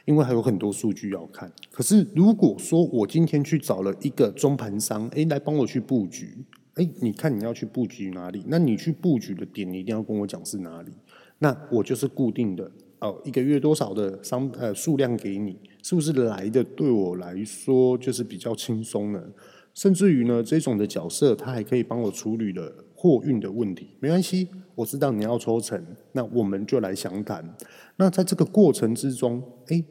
[0.06, 1.52] 因为还有很多数据要看。
[1.70, 6.38] 可是如果说我今天去找了一个中盘商，诶，来帮我去布局，
[6.76, 8.42] 诶，你看你要去布局哪里？
[8.46, 10.92] 那你去布局的点，你一定要跟我讲是哪里。
[11.38, 19.22] 那我就是固定的哦，一个月多少的商呃数量给你，是不是来的对我来说就是比较轻松呢？
[19.74, 24.48] 甚至于呢，这种的角色他还可以帮我处理了货运的问题，没关系。
[24.74, 27.56] 我知道你要抽成，那我们就来详谈。
[27.96, 29.84] 那在这个过程之中，诶，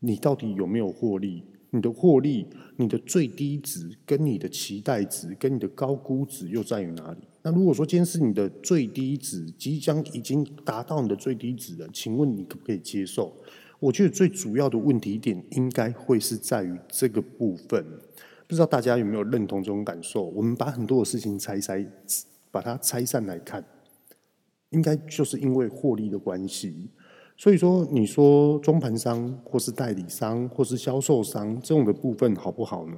[0.00, 1.44] 你到底有没有获利？
[1.70, 7.18] 你的获利，你的最低值跟你的期待值跟你的高估值又在于哪里？
[7.42, 13.36] 那如果说今天是你的最低值即将已经达到你的最低值了，请问你可不可以接受？
[13.80, 17.84] 我觉得最主要的问题点应该会是在于这个部分。
[18.46, 20.24] 不知道大家有没有认同这种感受？
[20.24, 21.86] 我们把很多的事情拆拆，
[22.50, 23.62] 把它拆散来看。
[24.70, 26.88] 应该就是因为获利的关系，
[27.38, 32.96] 所以说你说中盘商或是代理商或是销售商这种的部分好不好呢？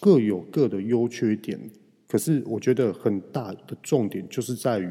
[0.00, 1.70] 各有各的优缺点。
[2.08, 4.88] 可是我觉得很大的重点就是在于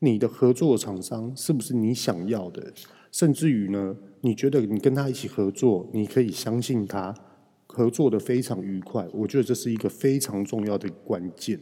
[0.00, 2.72] 你的合作厂商是不是你想要的，
[3.12, 7.14] 甚至于呢，你觉得你跟他一起合作，你可以相信他
[7.68, 9.06] 合作的非常愉快。
[9.12, 11.60] 我觉得这是一个非常重要的关键。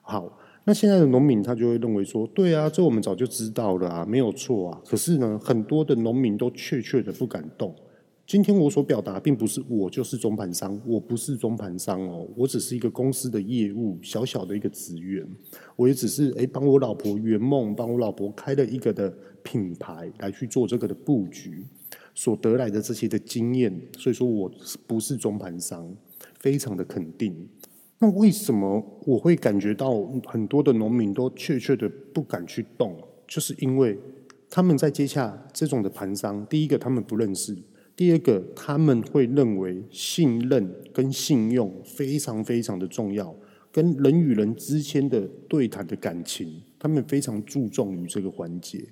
[0.00, 0.38] 好。
[0.64, 4.80] 那现在的农民他就会认为说，对啊，这我们早就知道了啊，没有错啊。
[4.86, 7.74] 可是呢，很多的农民都确切的不敢动。
[8.24, 15.26] 今天我所表达，并不是我就是中盘商，我不是中盘商哦，我只是一个公司的业务，小小的一个职员，
[15.74, 21.66] 我也只是诶帮我老婆圆梦，帮我老婆开了一个的品牌来去做这个的布局，
[22.14, 24.50] 所得来的这些的经验，所以说我
[24.86, 25.92] 不是中盘商，
[26.38, 27.36] 非常的肯定。
[28.02, 32.96] 那为什么我会感觉到很多的农民都确切的不敢去动？
[33.28, 33.96] 就是因为
[34.50, 37.56] 他们在接洽这种的盘商，第一个他们不认识，
[37.94, 43.32] 第二个他们会认为信任跟信用非常非常的重要，
[43.70, 48.84] 跟人与人之间的对谈的感情，他们非常注重于这个环节。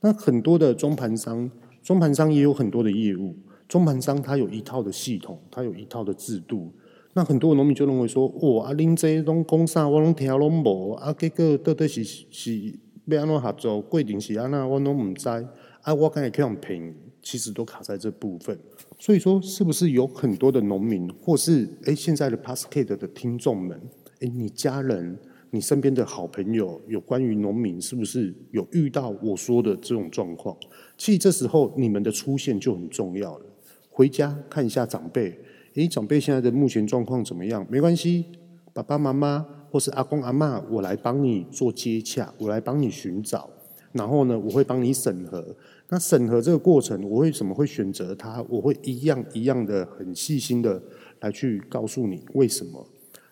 [0.00, 1.48] 那很多的中盘商，
[1.84, 3.36] 中盘商也有很多的业务。
[3.68, 6.72] 中盘商他有一套的系统，他有一套的制度。
[7.14, 10.92] 那很多农民就认为说：“哦，啊，恁这拢讲啥，我拢听拢无。
[10.92, 12.74] 啊，结果到底是是
[13.06, 15.28] 要安怎合作，规定是安那，我拢唔知。
[15.28, 18.56] 啊，我敢会去用骗，其实都卡在这部分。
[18.98, 23.76] 所以说，是不是有很多的农民，或是哎、欸、现在的 Podcast 的听众们，
[24.20, 25.18] 哎、欸，你家人、
[25.50, 30.56] 你身边的好朋友，有关于农民，是不是有遇到我说的这种状况？
[30.96, 33.46] 其实这时候你们的出现就很重要了。
[33.88, 35.36] 回家看一下长辈，
[35.74, 37.64] 诶，长辈现在的目前状况怎么样？
[37.70, 38.24] 没关系，
[38.72, 43.48] 爸爸妈妈或是阿公阿嬷，我来帮你做接洽，我来帮你寻找，
[43.92, 45.54] 然后呢，我会帮你审核。
[45.88, 48.44] 那审核这个过程，我为什么会选择他？
[48.48, 50.82] 我会一样一样的很细心的
[51.20, 52.84] 来去告诉你为什么。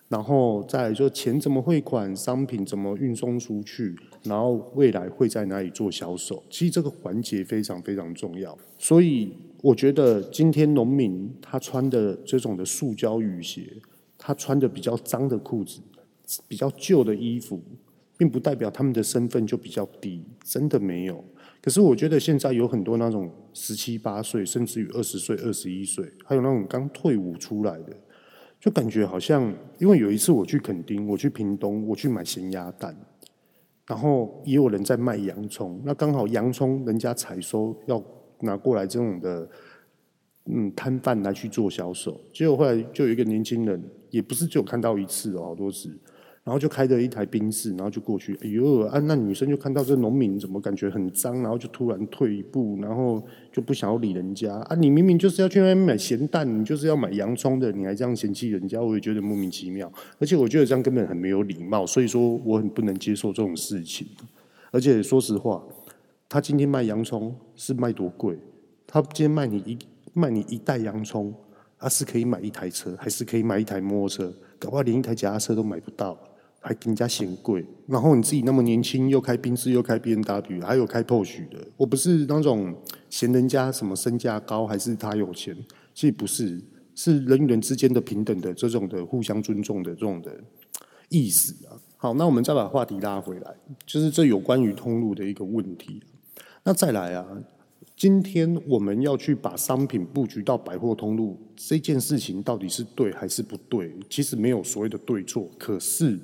[0.07, 6.41] 然后再来说钱怎么汇款，商品怎么运送出去，然后未来会在哪里做销售？
[6.49, 9.33] 其实这个环节非常非常重要，所以。
[9.61, 13.73] 我觉得今天农民他穿的这种的塑胶雨鞋，
[14.17, 15.81] 他穿的比较脏的裤子，
[16.47, 17.61] 比较旧的衣服，
[18.17, 21.21] 并不代表他们的身份就比较低，真的没有。
[21.61, 27.93] 可是我觉得现在有很多那种十七八岁，甚至于二十岁、二十一岁，还有那种刚退伍出来的，
[28.61, 32.95] 就感觉好像，因为有一次我去垦丁，我去屏东，我去买咸鸭蛋，
[33.85, 38.01] 然后也有人在卖洋葱，那刚好洋葱人家采收要。
[38.41, 39.49] 拿过来这种的，
[40.45, 45.89] 嗯，摊贩来去做销售，结果后来就有一个年轻人，也不是只有看到一次哦，好多次，
[46.43, 53.21] 然后就开着一台宾士，然后就过去，哎呦，啊，那女生就看到这农民怎么感觉很脏，然后就突然退一步，然后
[53.51, 54.55] 就不想要理人家。
[54.55, 64.07] 啊，你明明就是要去那边买咸蛋，你就是要买洋葱的，你还这样嫌弃人家，我也觉得莫名其妙，而且我觉得这样根本很没有礼貌，所以说我很不能接受这种事情，
[64.71, 65.61] 而且说实话。
[66.29, 68.37] 他今天卖洋葱是卖多贵？
[68.85, 69.77] 他今天卖你一
[70.13, 71.33] 卖你一袋洋葱，
[71.79, 74.33] 他是可以买一台车，还是可以买一台摩托车？
[74.59, 76.15] 搞不好连一台脚踏车都买不到，
[76.59, 77.65] 还更加嫌贵。
[77.87, 81.57] 然后你自己那么年轻，又开宾士，又开 BMW，还有开 Porsche 的。
[81.75, 82.75] 我不是那种
[83.09, 85.57] 嫌人家什么身价高，还是他有钱？
[85.95, 86.61] 其实不是，
[86.93, 90.31] 是人与人之间的平等的这种的互相尊重的这种的
[91.09, 91.73] 意思啊。
[91.97, 93.55] 好，那我们再把话题拉回来，
[93.87, 96.03] 就是这有关于通路的一个问题。
[96.63, 97.25] 那再来啊，
[97.95, 103.93] 今天我们要去把商品布局到百货通路这件事情，到底是对还是不对？
[104.09, 105.49] 其实没有所谓的对错。
[105.57, 106.19] 可是，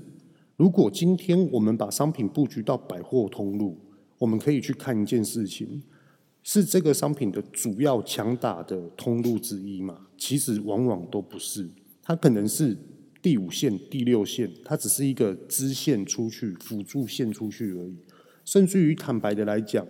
[0.55, 3.77] 如果今天我们把商品布局到百货通路，
[4.19, 5.81] 我们可以去看一件事情：
[6.43, 10.07] 是这个商品的主要强打的通路之一吗？
[10.17, 11.67] 其实往往都不是，
[12.03, 12.77] 它可能是
[13.21, 17.95] 第五线、第六线，它只是一个支线出去、辅助线出去而已。
[18.43, 19.85] 甚至于坦白的来讲。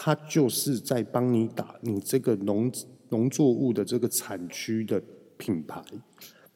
[0.00, 2.70] 它就是在帮你打你这个农
[3.08, 5.02] 农作物的这个产区的
[5.36, 5.82] 品牌，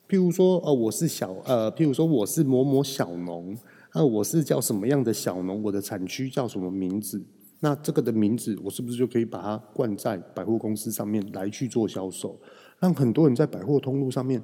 [0.08, 3.56] 譬如说，呃，我是小，呃，譬如说我是某某小农，
[3.94, 7.20] 呃，我是叫什么样的小农，我的产区叫什么名字？
[7.58, 12.38] 那这个的名字，我是不是就可以把它冠在百货公司上面来去做销售，
[12.78, 14.40] 让很多人在百货通路上面，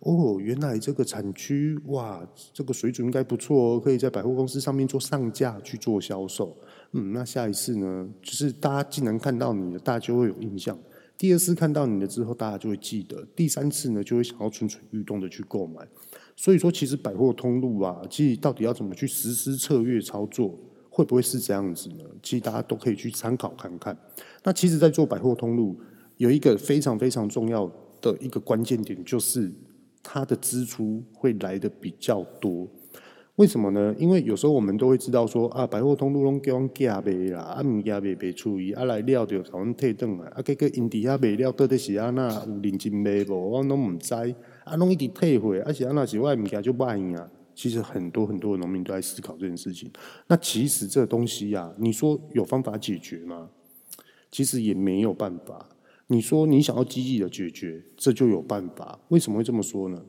[0.00, 6.56] 哦，原来这个产区，哇，这个水准应该不错哦，可以在百货公司上面做上架去做销售。
[6.92, 8.08] 嗯，那下一次呢？
[8.20, 10.76] 就是大家既然看到你了，大家就会有印象；
[11.16, 15.86] 第二次看到你了之后，大家就会记得；第三次呢，就会想要蠢蠢欲动的去购买。
[16.34, 22.04] 所以说，其实百货通路啊，其实到底要怎么去实施策略操作，会不会是这样子呢？
[22.22, 23.96] 其实大家都可以去参考看看。
[24.42, 25.78] 那其实，在做百货通路，
[26.16, 29.52] 有一个非常非常重要的一个关键点，就是
[30.02, 32.66] 它的支出会来的比较多。
[33.40, 33.94] 为什么呢？
[33.98, 37.00] 因为有时候我们都会知道说啊，百货通路拢叫阮寄卖
[37.34, 43.34] 啦，啊物件卖卖出去，啊来了就甲阮退转来，啊结果因底下卖了到底是安那有认真卖无？
[43.34, 44.12] 我拢毋知，
[44.64, 47.30] 啊拢一直退货，啊是安那是我物件就卖呀。
[47.54, 49.90] 其实很多很多农民都在思考这件事情。
[50.26, 53.48] 那其实这东西呀、啊，你说有方法解决吗？
[54.30, 55.66] 其实也没有办法。
[56.08, 58.98] 你说你想要积极的解决，这就有办法。
[59.08, 60.02] 为什么会这么说呢？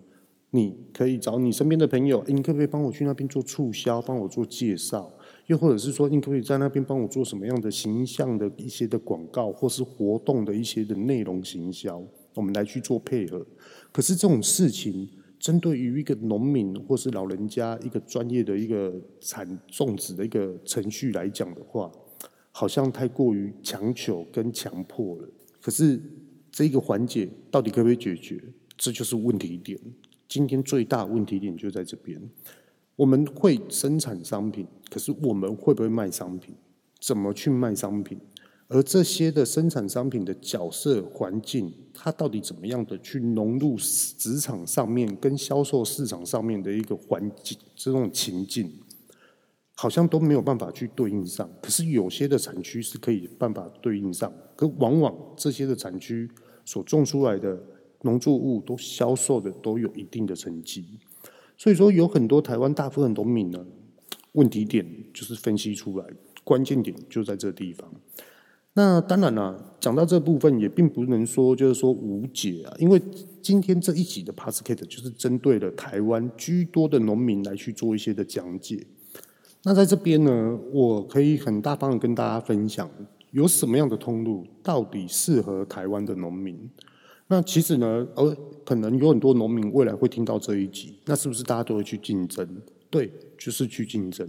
[0.52, 5.12] 你可以找你身边的朋友，你可不可以帮我去那边做促销，帮我做介绍？
[5.48, 12.02] 又或者是说，你可不可以在那边帮我做什么样的形象的一些的广告，或是活动的一些的内容行销？
[12.36, 13.46] 我们来去做配合。
[13.92, 21.90] 可是这种事情，针对于一个农民或是老人家一个专业的一个产种植的一个程序来讲的话，
[22.52, 25.30] 好像太过于强求跟强迫了。
[25.62, 26.02] 可是
[26.52, 28.42] 这个环节到底可不可以解决？
[28.78, 29.80] 这就是问题点。
[30.32, 32.18] 今天最大问题点就在这边。
[32.96, 36.56] 我们会生产商品，可是我们会不会卖商品？
[37.02, 38.18] 怎么去卖商品？
[38.70, 48.72] 而这些的生产商品的角色环境，它到底怎么样的去融入职场上面，跟销售市场上面的一个环境，这种情境，
[49.74, 51.50] 好像都没有办法去对应上。
[51.62, 56.32] 可是有些的产区是可以办法对应上，可往往这些的产区
[56.64, 57.62] 所种出来的
[58.02, 61.00] 农作物都销售的都有一定的成绩。
[61.58, 63.64] 所以说，有很多台湾大部分农民呢，
[64.34, 66.06] 问题点就是分析出来，
[66.44, 67.88] 关键点就在这地方。
[68.74, 73.00] 那当然了，讲到这部分也并不能说就是说无解啊，因为
[73.42, 78.88] 今天这一集的 Podcast 就是针对了台湾居多的农民来去做一些的讲解。
[79.64, 82.90] 那在这边呢，我可以很大方的跟大家分享，
[83.32, 86.58] 有什么样的通路到底适合台湾的农民。
[87.32, 92.46] 那其实呢，呃，可能有很多农民未来会听到这一集，那是不是大家都会去竞争？
[92.90, 94.28] 对，就是去竞争。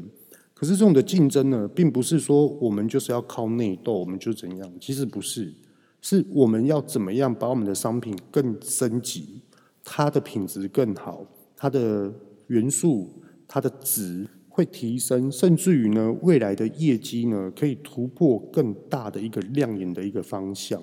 [0.54, 4.72] 可是这种的竞争呢，并不是说我们就是要靠内斗，我们就怎样？
[4.80, 5.52] 其实不是，
[6.00, 9.42] 是我们要怎么样把我们的商品更升级，
[9.82, 11.26] 它的品质更好，
[11.56, 12.14] 它的
[12.46, 13.10] 元素、
[13.48, 20.80] 它的值会提升，甚至于呢，未来的业绩呢，可以突破更大的一个亮眼的一个方向。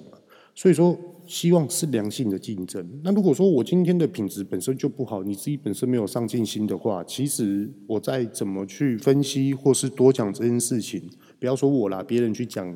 [0.54, 1.00] 所以说，
[1.30, 2.84] 希望是良性的竞争。
[3.04, 11.08] 那如果说我今天的品质本身就不好，你自己本身没有上进心的话，其实我再怎么去分析或是多讲这件事情，
[11.40, 12.76] 不要说我啦，别人去讲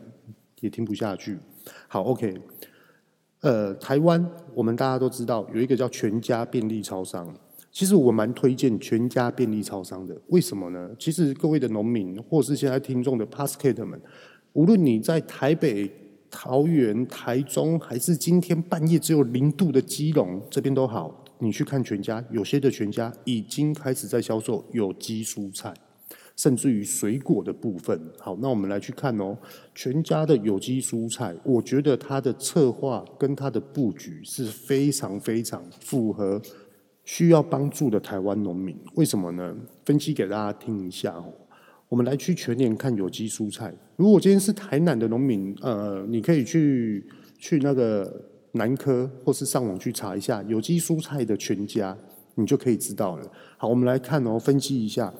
[0.62, 1.36] 也听不下去。
[1.88, 2.36] 好，OK，
[3.42, 4.24] 呃，台湾
[4.54, 7.36] 我们大家都知道有一个叫全家便利超商，
[7.72, 10.16] 其实我蛮推荐全家便利超商的。
[10.28, 10.92] 为什么呢？
[11.00, 14.00] 其实各位的农民或是现在听众的 Podcast 们，
[14.54, 15.92] 无论你在台北。
[16.36, 21.24] 桃园、台中，还是今天半夜只有零度的基隆，这边都好。
[21.38, 25.72] 你去看全家，有些的全家已经开始在销售有机蔬菜，
[26.36, 28.02] 甚至于水果的部分。
[28.18, 29.38] 好，那我们来去看哦，
[29.76, 36.42] 全家的有机蔬菜，我觉得它的策划跟它的布局是非常非常符合
[37.04, 38.76] 需要帮助的台湾农民。
[38.96, 39.56] 为什么呢？
[39.86, 41.32] 分析给大家听一下哦。
[41.94, 43.72] 我们来去全年看有机蔬菜。
[43.98, 47.06] 如果今天是台南的农民，呃，你可以去
[47.38, 48.12] 去那个
[48.54, 51.96] 南科，或是上网去查一下有机蔬菜的全家，
[52.34, 53.32] 你就可以知道了。
[53.58, 55.14] 好，我们来看哦，分析一下。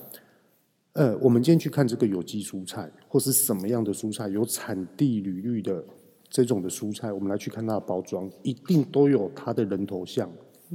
[0.94, 5.86] 呃，我们今天去看这个有机蔬菜，或是什么样的蔬菜，有产地履历的
[6.28, 10.28] 这种的蔬菜，我们来去看它的包装，一定都有它的人头像。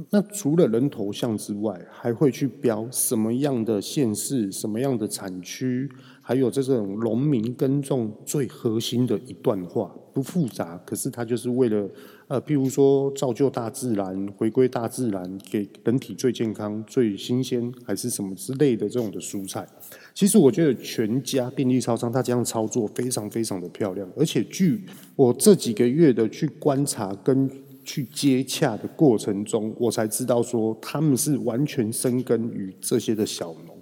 [0.09, 5.89] 那除了人头像之外，还会去标什么样的县市、什么样的产区，
[6.21, 11.89] 还有这种农民耕种最核心的一段话，不复杂，可是它就是为了
[12.27, 19.67] 呃，譬如说造就大自然，回归大自然，给人体最健康、最新鲜，还是什么之类的这种的蔬菜。
[20.13, 24.81] 其实我觉得全家便利超商它这样操作非常非常的漂亮，而且据
[25.15, 27.49] 我这几个月的去观察跟。
[27.89, 33.75] 去接洽的过程中，我才知道说他们是完全深耕于这些的小农。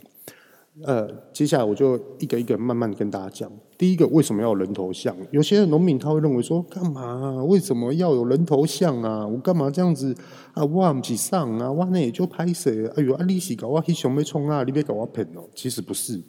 [0.84, 3.51] 呃，接下来我就一个一个慢慢跟大家讲。
[3.78, 5.14] 第一个，为什么要有人头像？
[5.32, 7.43] 有些农民他会认为说，干嘛？
[7.43, 9.28] 为什么要有人头像啊？
[9.28, 10.16] 我干嘛这样子
[10.53, 10.64] 啊？
[10.64, 11.70] 我不起上啊？
[11.70, 12.88] 我那也就拍谁？
[12.95, 14.64] 哎呦，啊你是搞我去熊没冲啊？
[14.64, 15.43] 你别搞我骗哦。
[15.53, 16.22] 其实不是，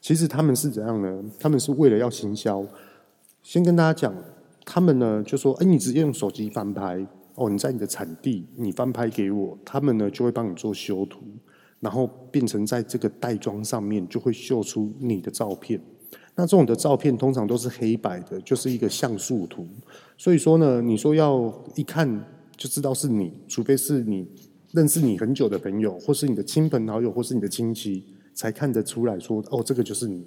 [0.00, 1.22] 其实他们是怎样呢？
[1.38, 2.64] 他们是为了要行销。
[3.44, 4.12] 先跟大家讲。
[4.64, 11.20] 他们呢就说：“哎，你直接用手机翻拍哦，你在你的产地，你翻拍给我，他们呢就会帮你做修图，
[11.80, 15.80] 然后变成在这个袋装上面就会秀出你的照片。
[16.34, 19.66] 那这种的照片通常都是黑白的，就是一个像素图。
[20.16, 22.08] 所以说呢，你说要一看
[22.56, 24.26] 就知道是你，除非是你
[24.72, 30.26] 认识你很久的朋友，或是你的亲朋好友，或是你的亲戚，才看得出来说哦，这个就是你。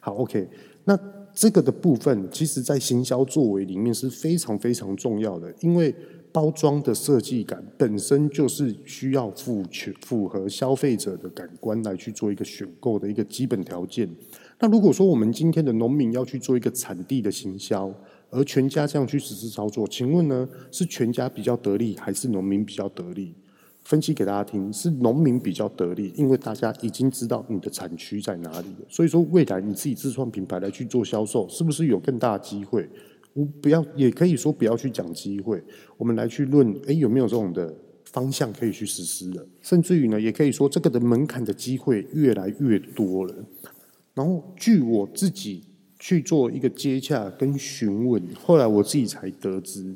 [0.00, 0.48] 好，OK，
[0.84, 0.98] 那。”
[1.34, 5.94] 这个的部分，其实在行销作为里面是非常非常重要的，因为
[6.32, 9.64] 包装的设计感本身就是需要符
[10.00, 14.08] 符合消费者的感官来去做一个选购的一个基本条件。
[14.60, 17.92] 那如果说我们今天的农民要去做一个产地的行销，
[18.30, 23.34] 而全家这样去实施操作，请问呢，是全家比较得利，还是农民比较得利？
[23.90, 28.86] 分析给大家听，是农民比较得利，因为大家已经知道你的产区在哪里了。
[28.88, 32.88] 所以说，未来你自己自创品牌来去做销售，是不是有更大的机会？
[33.32, 35.60] 我不要，也可以说不要去讲机会，
[35.96, 37.74] 我们来去论，诶，有没有这种的
[38.04, 43.34] 方向可以去实施了，甚至于呢，也可以说这个的门槛的机会越来越多了。
[44.14, 45.64] 然后，据我自己
[45.98, 49.92] 去做一个接洽跟询问，后来我自己才得知，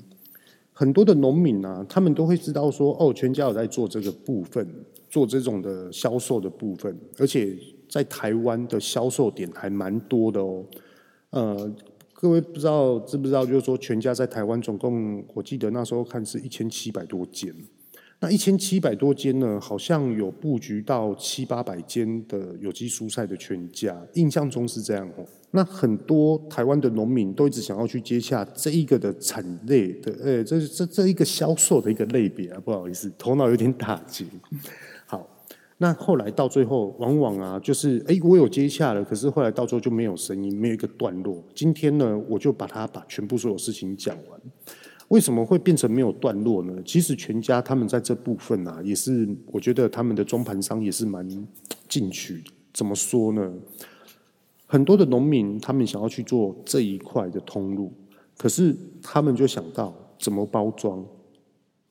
[0.76, 4.68] 很多的农民啊，他们都会知道说，哦，全家有在做这个部分，
[5.08, 7.56] 做这种的销售的部分，而且
[7.88, 10.64] 在台湾的销售点还蛮多的哦。
[11.30, 11.72] 呃，
[12.12, 17.54] 各位不知道知不知道，就是说全家在台湾总共，我记得那时候看是一千七百多间。
[18.24, 25.26] 那一千七百多间呢，好像有布局到七八百间的有机蔬菜的全家，印象中是这样哦。
[25.50, 34.24] 那很多台湾的农民都一直想要去接洽这一个的产类的，呃，这这这一个销售的一个类别啊，不好意思，头脑有点打结。
[35.04, 35.28] 好，
[35.76, 41.44] 那后来到最后，往往啊，就是哎，我有接洽了，可是后来到最后就没有声音，没有一个段落。
[41.54, 44.40] 今天呢，我就把它把全部所有事情讲完。
[45.14, 46.74] 为什么会变成没有段落呢？
[46.84, 51.24] 其实全家他们在这部分啊，也是我觉得他们的中盘商也是蛮
[51.88, 52.50] 进取的。
[52.72, 53.54] 怎么说呢？
[54.66, 57.92] 很多的农民他们想要去做这一块的通路，
[58.36, 61.06] 可是他们就想到怎么包装。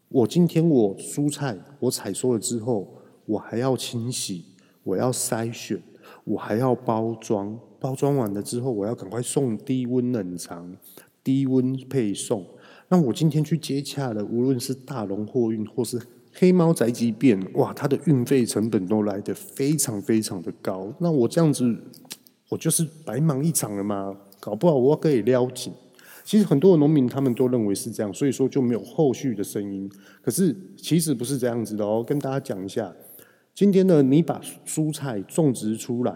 [0.10, 2.94] 我今天我蔬菜我采收了之后，
[3.26, 4.44] 我还要清洗，
[4.84, 5.82] 我要筛选，
[6.26, 7.58] 我还要包装。
[7.80, 10.76] 包装完了之后，我要赶快送低温冷藏、
[11.24, 12.46] 低温配送。
[12.94, 16.00] 那我今天去接洽了，无论是大龙货运或是
[16.32, 20.94] 黑猫宅急便，哇，它的运费成本都来得非常非常的高。
[21.00, 21.76] 那我这样子，
[22.50, 24.16] 我就是白忙一场了吗？
[24.40, 25.74] 搞不好我可以撩紧。
[26.24, 29.90] 其实很多的农民他们都认为是这样，所以说就没有后续的声音。
[30.22, 32.94] 可是其实不是这样子的哦，跟大家讲一下。
[33.56, 36.14] 今天呢，你把蔬菜种植出来，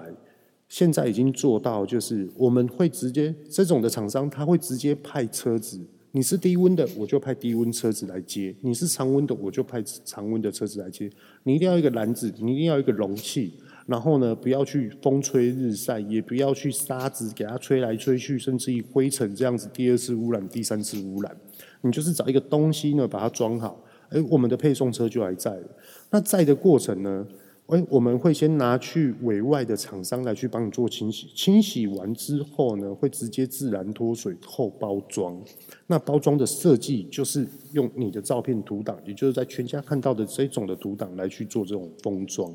[0.70, 5.82] 现在已经做到，就是我们会直接这种的厂商，他会直接派车子。
[6.12, 11.10] 你是低温的，我就派低温车子来接；你是常温的，我就派常温的车子来接。
[11.44, 13.54] 你一定要一个篮子，你一定要一个容器，
[13.86, 21.38] 然后呢，不要去风吹日晒，也不要去沙子给它吹来吹去，甚至于灰尘这样子，第二次污染、第三次污染。
[21.82, 25.68] 你就是找一个东西呢，把它装好，哎，我们的配送车就还在了。
[26.10, 27.28] 那在的过程呢？
[27.68, 35.38] 哎，我们会先拿去委外的厂商来去帮你做清洗，清洗完之后呢，会直接自然脱水后包装。
[35.86, 42.50] 那包装的设计就是用你的照片图档，也就是在全家看到的这种的图档来去做这种封装。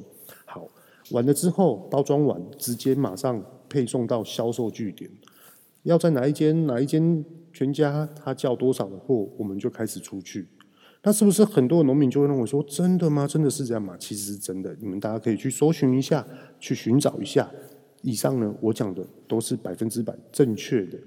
[0.46, 0.66] 好，
[1.10, 5.10] 完了之后包装完，直接马上配送到销售据点。
[5.82, 10.46] 要在哪一间哪一间全家，他叫多少的货，我们就开始出去。
[11.04, 13.26] 那是不是很多农民就会认为说，真的吗？
[13.26, 13.96] 真的是这样吗？
[13.98, 16.24] 其实是真的，你们大家可以去搜寻一下，
[16.60, 17.50] 去寻找一下。
[18.02, 20.98] 以上呢，我讲的都是百分之百正确的。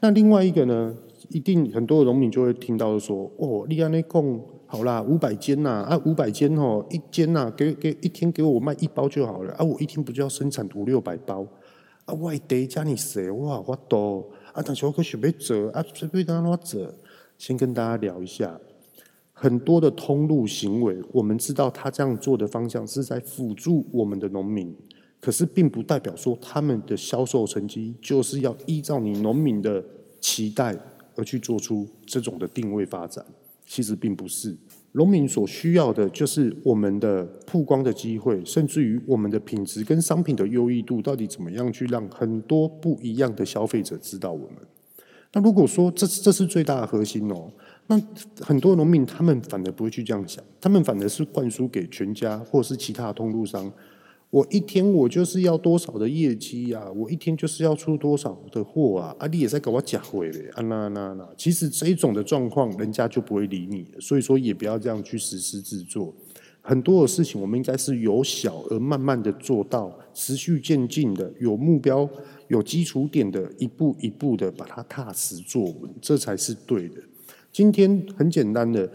[0.00, 0.96] 那另外一个呢，
[1.28, 11.46] 一定很多的农民就会听到说，哦，你安尼讲好啦，五百间呐，啊，五百间哦，一间呐，给给一天给我卖一包就好了，啊，我一天不就要生产五六百包？
[12.04, 16.94] 啊，外地加你谁哇，我多啊，但是我可想要做啊，随便当怎做？
[17.38, 18.58] 先跟大家聊一下。
[19.38, 24.74] 很多的通路行为，我们知道他这样做的方向是在辅助我们的农民，
[25.20, 29.84] 可是并不代表说他们的销售成绩就是要依照你农民的
[30.22, 30.74] 期待
[31.16, 33.22] 而去做出这种的定位发展。
[33.66, 34.56] 其实并不是，
[34.92, 44.56] 农民所需要的就是我们的曝光的机会，甚至于我们的品质跟商品的优异度到底怎么样去让很多不一样的消费者知道我们。
[45.34, 47.52] 那如果说这这是最大的核心哦。
[47.88, 48.00] 那
[48.40, 53.72] 很多农民他们反而不会去这样想，他们反而是灌输给全家或是其他通路商，
[54.30, 66.12] 我一天我就是要多少的业绩呀，我一天就是要出多少的货啊，啊你也在给我假回嘞，啊那那那，其实这一种的状况，人家就不会理你，所以说也不要这样去实施制作，
[66.60, 72.08] 很多的事情我们应该是由小而慢慢的做到，持续渐进的，有目标、
[72.48, 76.96] 有基础点的，一步一步的把它踏实做稳，这才是对的。
[77.56, 78.86] 今天很简单的，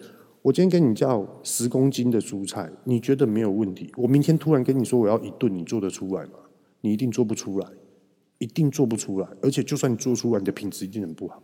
[0.43, 3.91] 我今天跟你叫十公斤的蔬菜，你觉得没有问题？
[3.97, 6.33] 我明天突然跟你说我要一顿，你做得出来吗？
[6.81, 7.67] 你一定做不出来，
[8.37, 9.27] 一定做不出来。
[9.41, 11.41] 而且就算你做出来，你的品质一定很不好。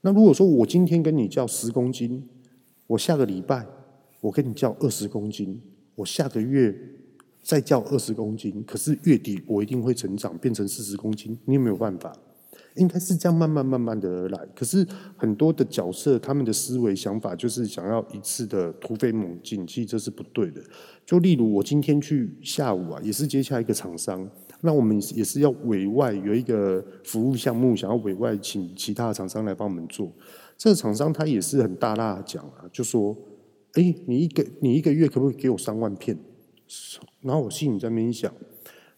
[0.00, 2.26] 那如果说我今天跟你叫十公斤，
[2.86, 3.66] 我下个礼拜
[4.22, 5.60] 我跟你叫二十公斤，
[5.96, 6.74] 我下个月
[7.42, 12.10] 再叫二十公斤，可是月底我一定会成长变成四十公斤，你有没有办法？
[12.78, 20.62] 应该是这样慢慢慢慢的而来，可是很多的角色，他们的思维想法就是想要一次的突飞猛进，其实这是不对的。
[21.04, 24.28] 就例如我今天去下午啊，也是接下一个厂商，
[24.60, 30.10] 那我们也是要委外有一个服务项目，想要委外请其他厂商来帮我们做。
[30.56, 33.16] 这个厂商他也是很大大讲啊，就说：
[33.74, 36.18] 哎，你一个你一个月可不可以给我三万片？
[37.22, 38.32] 然后我心里在那边想，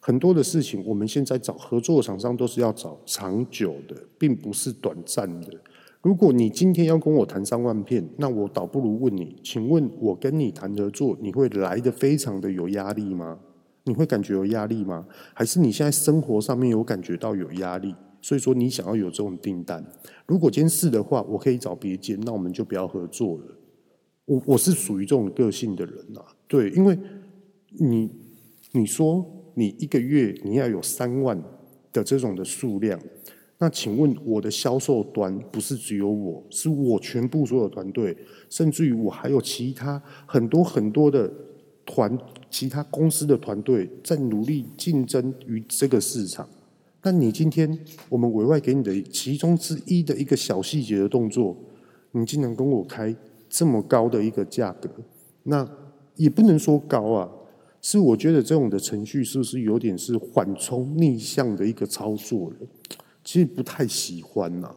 [0.01, 5.61] 很多的事情，我们现在找合作厂商都是要找长久的，并不是短暂的。
[6.03, 13.39] 如果你今天要跟我谈三万片，那我倒不如问你，请问我跟你谈合作，你会来得非常的有压力吗？
[13.85, 15.07] 你会感觉有压力吗？
[15.35, 17.95] 还是你现在生活上面有感觉到有压力？
[18.23, 19.85] 所以说你想要有这种订单？
[20.27, 23.45] 如果今天是的话，我可以找别间，那我们就不要合作了。
[24.25, 26.99] 我我是属于这种个性的人啊，对，因为
[27.79, 28.11] 你
[28.73, 31.41] 你说你一个月你要有三万
[31.93, 32.99] 的这种的数量。
[33.59, 38.17] 那请问我的销售端不是只有我，是我全部所有团队，
[38.49, 41.31] 甚至于我还有其他很多很多的
[41.85, 46.49] 团，其他公司的团队在努力竞争于这个市场。
[47.03, 47.79] 那你今天
[48.09, 51.55] 我们委外给你的其中之一的一个小细节的动作，
[52.13, 53.15] 你竟然跟我开
[53.49, 54.89] 这么高的一个价格，
[55.43, 55.69] 那
[56.17, 57.31] 也不能说高啊，
[57.83, 62.57] 是我觉得这种的程序是不是有点是缓冲逆向的一个操作了？
[63.23, 64.71] 其实不太喜欢呐，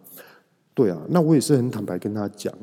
[0.73, 2.53] 对啊，那我也是很坦白跟他讲，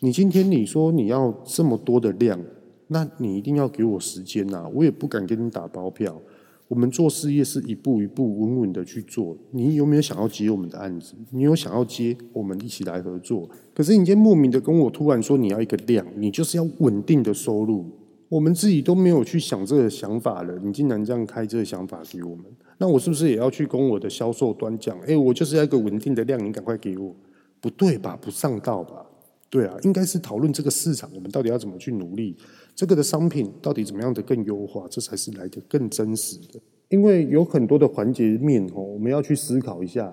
[0.00, 2.40] 你今天你说你要这么多的量，
[2.86, 6.20] 那你一定要给我时间呐，我也不敢跟你打包票。
[6.68, 11.14] 我们做事业是一步一步稳稳的去做，你有没有想要接我们的案子？
[11.30, 13.48] 你有想要接，我们一起来合作。
[13.72, 17.86] 可是你今天莫名的跟我突然说你要一个量，你就是要稳定的收入，
[18.28, 22.44] 我们自己都没有去想这个想法了，你竟然这样开这个想法给我们。
[22.76, 24.98] 那我是不是也要去跟我的销售端讲？
[25.00, 27.14] 哎，我就是要一个稳定的量，你赶快给我，
[27.60, 28.18] 不对吧？
[28.20, 29.04] 不上道吧？
[29.50, 32.36] 对啊，应该是讨论这个市场，我们到底要怎么去努力，
[32.74, 36.60] 这个的商品到底怎么样的更优化，这才是来得更真实的。
[36.90, 40.12] 因为有很多的环节面哦，我们要去思考一下。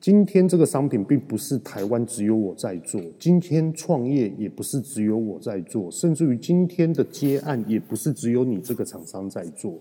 [0.00, 9.78] 今天这个商品并不是台湾只有我在做，今天创业也不是只有我在做，甚至于今天的接案也不是只有你这个厂商在做。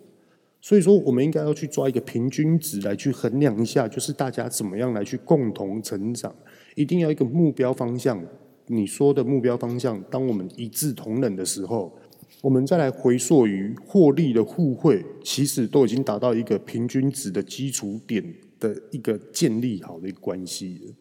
[0.60, 6.36] 所以说，我们应该要去抓一个平均值来去衡量一下，就是大家怎么样来去共同成长，
[6.76, 8.22] 一定要一个目标方向。
[8.68, 11.94] 你说的目标方向，当我们一致同仁的时候，
[12.42, 18.22] 我们再来回溯于获利的互惠，其实都已经达到一个平均值的基础点
[18.60, 20.94] 的一个建立好的一个关系。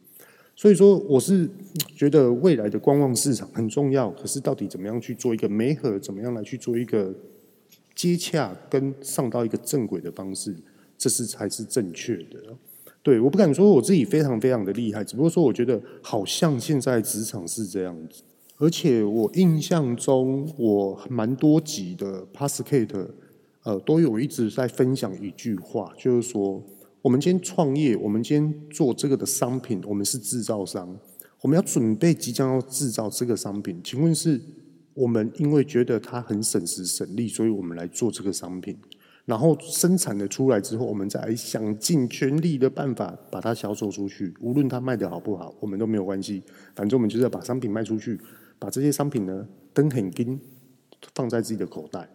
[0.54, 1.48] 所以说，我是
[1.96, 7.14] 觉得未来的观望市场很重要，可是到底怎么样去做一个媒合，怎么样来去做一个。
[7.94, 10.54] 接洽跟上到一个正轨的方式，
[10.96, 12.56] 这是才是正确的。
[13.02, 18.22] 对，我不敢说我自己非常非常的厉害，只不过说我觉得好像现在职场是这样子。
[18.56, 23.08] 而且我印象中，我蛮多集的 Podcast
[23.64, 26.62] 呃，都有一直在分享一句话，就是说，
[27.08, 30.94] 我们今天创业，我们今天做这个的商品，我们是制造商，
[31.40, 34.38] 我们要准备即将要制造这个商品，请问是？
[34.92, 38.76] 我们因为觉得它很省时省力，所以我们来做这个商品，
[39.24, 44.34] 然后生产的出来之后，我们再想尽全力的办法把它销售出去。
[44.42, 46.42] 无论它卖得好不好，我们都没有关系，
[46.74, 48.20] 反正我们就是要把商品卖出去，
[48.58, 50.38] 把这些商品呢，登很金
[51.14, 52.06] 放在自己的口袋。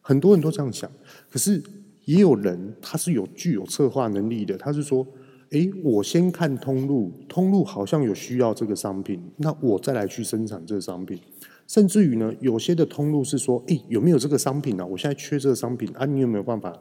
[0.00, 0.90] 很多人都这样想，
[1.28, 1.62] 可是
[2.04, 5.06] 也有人他是有具有策划能力的，他是说：
[5.50, 11.18] 诶，我先看通路，通路好像有需要这个商品，那我再来去生产这个商品。
[11.66, 14.84] 甚至于呢，有些的通路是说，诶，有没有这个商品、啊？
[14.84, 16.76] 我现在缺这个商品啊，你有没有办法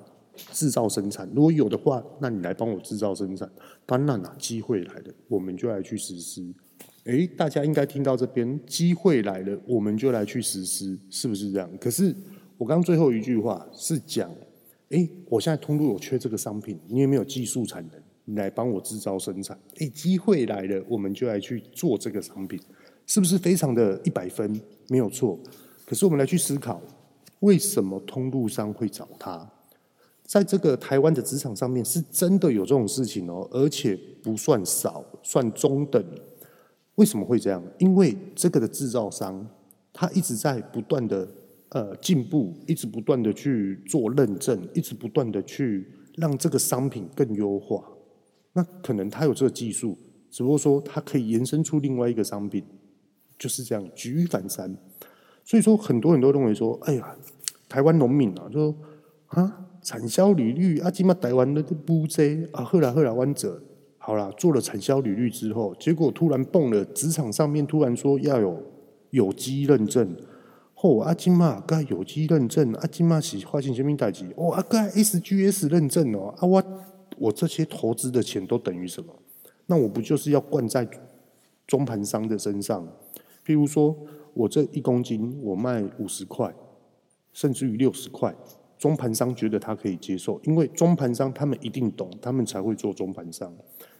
[0.52, 1.30] 制造生产？
[1.36, 3.48] 如果有的话，那你来帮我制造生产。
[3.86, 6.44] 当然啦，机会来了，我们就来去实施。
[7.04, 11.70] 诶，大家应该听到这边，机会来了，我们就来去实施，是不是这样？
[11.80, 12.16] 可是
[12.58, 14.30] 我刚最后一句话是讲，
[14.90, 18.02] 诶，我现在通路有缺这个商品，你有没有技术产能？
[18.26, 19.58] 你来帮我制造生产。
[19.78, 22.60] 诶，机会来了，我们就来去做这个商品。
[23.08, 24.60] 是不是非常的一百分？
[24.88, 25.40] 没有错。
[25.86, 26.80] 可是我们来去思考，
[27.40, 29.50] 为什么通路商会找他？
[30.24, 36.04] 在这个台湾的职场上面，是真的有这种事情哦，而且不算少，算中等。
[36.96, 37.64] 为什么会这样？
[37.80, 39.48] 因为这个的制造商，
[39.92, 41.28] 他一直在不断的
[41.70, 47.84] 呃进步，一直不断的去做认证，一直不断的去让这个商品更优化。
[48.54, 49.98] 那可能他有这个技术，
[50.30, 52.64] 只不过说他可以延伸出另外一个商品。
[53.38, 54.76] 就是这样举一反三，
[55.46, 57.16] 所以说很多人都认为说，哎呀，
[57.70, 58.76] 台湾农民啊，就说
[59.28, 63.64] 啊，产销履历啊，今嘛台湾的不济啊，后来后来弯折，
[63.98, 68.62] 好啦，做了产销履历之后，结果突然蹦了，职场上面突然说要有
[69.12, 70.14] 有机认证，
[70.82, 74.26] 哦，啊金嘛该有机认证，啊金嘛是发现什么代志？
[74.38, 76.64] 哦，啊该 SGS 认证哦，啊我
[77.18, 79.14] 我这些投资的钱都等于什么？
[79.66, 80.88] 那我不就是要灌在
[81.68, 82.88] 中盘商的身上？
[83.46, 83.96] 譬如说，
[84.34, 86.54] 我这一公斤我卖五十块，
[87.34, 88.34] 甚至于六十块，
[88.78, 93.54] 中盘商觉得他可以接受，因为中盘商他们一定懂，他们才会做中盘商。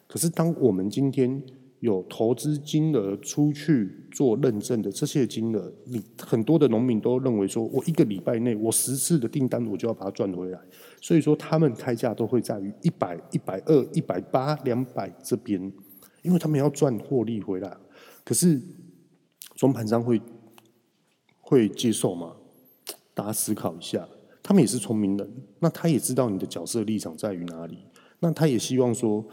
[0.08, 1.42] 可是当我们今天
[1.80, 10.60] 有投资金额出去做认证的这些金额，你很多的农民都认为说，我一个礼拜内我十次的订单我就要把它赚回来，
[11.00, 15.72] 所以说他们开价都会在于一百、一百二、一百八、两百这边，
[16.22, 17.78] 因为他们要赚获利回来。
[18.26, 18.62] 可是
[19.56, 20.22] 中盘商会
[21.40, 22.36] 会接受吗？
[23.14, 24.06] 大家思考一下，
[24.44, 27.78] 他们也是聪明人，那他也知道你的角色立场在于哪里，
[28.20, 29.26] 那他也希望说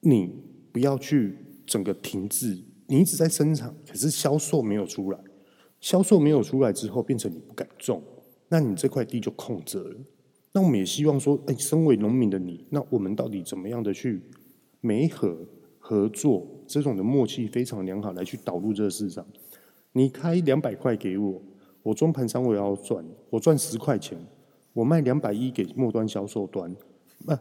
[0.00, 0.34] 你
[0.72, 1.36] 不要去。
[1.68, 5.18] 整个停滞，你一直在生产，可是销售没有出来，
[5.80, 8.02] 销售没有出来之后，变成你不敢种，
[8.48, 9.96] 那你这块地就空着了。
[10.52, 14.22] 那我们也希望说，哎，身为农民的你，那我们到底怎么样的去
[14.80, 15.46] 媒合
[15.78, 19.26] 合作，这种的默契非常良好，来去导入这个市场。
[19.92, 21.42] 你开两百块给我，
[21.82, 24.18] 我中盘商我也要赚，我赚十块钱，
[24.72, 26.74] 我卖两百一给末端销售端，
[27.26, 27.38] 那。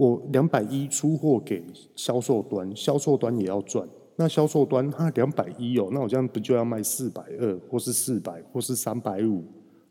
[0.00, 1.62] 我两百一出货给
[1.94, 3.86] 销售端，销售端也要赚。
[4.16, 9.44] 那销售端他两百一哦，那我这样不就要卖四百二，或是四百，或是三百五？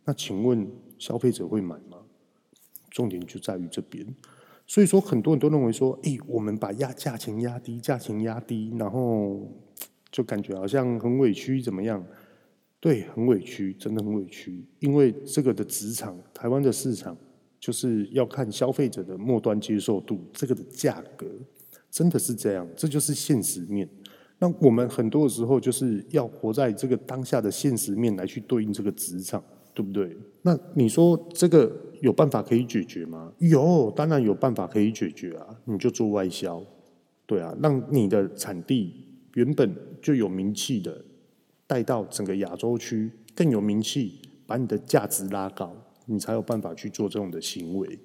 [0.06, 2.00] 那请问消费者会买吗？
[2.90, 4.04] 重点就在于这边。
[4.66, 9.48] 所以说，很多人都认为说，诶，我们把压价钱压低，价钱压低，然后
[10.12, 12.04] 就感觉好像很委屈，怎么样？
[12.80, 14.66] 对，很委屈，真的很委屈。
[14.80, 17.16] 因为这个的职场，台湾的市场。
[17.60, 21.28] 就是要看消费者的末端接受度，这个的价格
[21.92, 23.88] 真的是这样，这就是现实面。
[24.40, 29.44] 那我们很多的时候就是要活在这个当下的现实面来去对应这个职场，
[29.74, 30.16] 对不对？
[30.44, 31.70] 那你说这个
[32.02, 33.34] 有办法可以解决吗？
[33.40, 35.46] 有，当然有办法可以解决啊！
[35.66, 36.64] 你就做外销，
[37.26, 41.04] 对啊，让你的产地原本就有名气的
[41.68, 45.76] 带到整个亚洲区更有名气，把你的价值拉高。
[46.10, 48.00] 你才有办法去做这种的行为，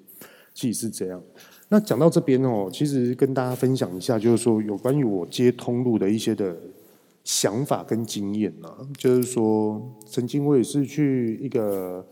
[0.52, 1.22] 其实是这样。
[1.70, 6.54] 那讲到这边哦，其实跟大家分享一下，就是说有关于我接通路的一些的
[7.24, 12.06] 想法跟经验啊，就是说曾经我也是去一个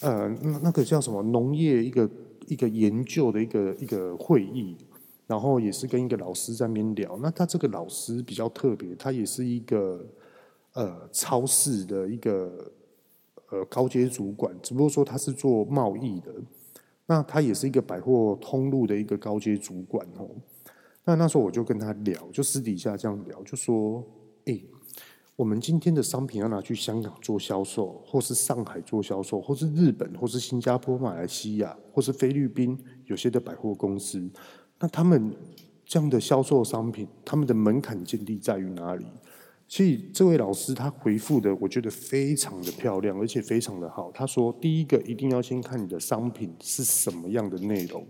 [0.00, 2.10] 呃那那个叫什么农业一个
[2.48, 4.76] 一个研究的一个一个会议，
[5.28, 7.16] 然后也是跟一个老师在那边聊。
[7.22, 10.04] 那他这个老师比较特别，他也是一个
[10.72, 12.72] 呃超市的一个。
[13.50, 16.32] 呃，高阶主管，只不过说他是做贸易的，
[17.06, 20.28] 那他也是一个百货通路的一个高阶主管哦。
[21.04, 24.04] 那那时候我就跟他聊，就私底下这样聊，就说：
[24.46, 24.64] 诶，
[25.36, 34.28] 我们今天的商品要拿去香港做销售，或是上海做销售，或是日本，或是新加坡、马来西亚，或是菲律宾，有些的百货公司，
[34.80, 35.32] 那他们
[35.84, 39.06] 这样的销售商品，他们的门槛建立在于哪里？
[39.68, 44.12] 所以这位老师他回复的，我觉得非常的漂亮，而且非常的好。
[44.12, 48.06] 他说，第一个一定要先看你的商品是什么样的内容，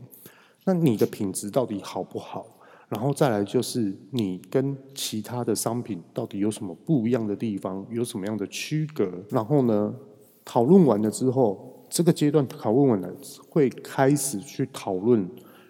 [0.64, 2.46] 那你的品质到底好不好？
[2.90, 9.11] 然后再来就是你跟其他的商品到底有什么不一样的地方，有什么样的区隔？
[9.30, 9.94] 然后呢，
[10.44, 13.11] 讨论完了之后，这个阶段讨论完了，
[13.48, 15.26] 会开始去讨论。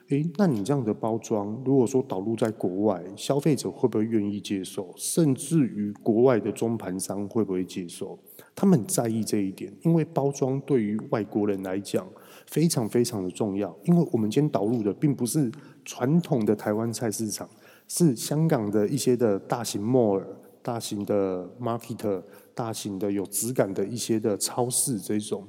[0.08, 4.94] 诶，那你这样的包装，如果说导入在国外，消费者会不会愿意接受？
[4.96, 8.16] 甚至于国外的中盘商会不会接受？
[8.54, 12.06] 他们很在意这一点，因为包装对于外国人来讲
[12.46, 13.76] 非常非常的重要。
[13.82, 15.50] 因为我们今天导入的并不是
[15.84, 17.48] 传统的台湾菜市场，
[17.88, 20.22] 是香港的一些的大型 mall、
[20.62, 22.22] 大型的 market、
[22.54, 25.44] 大型的有质感的一些的超市这种。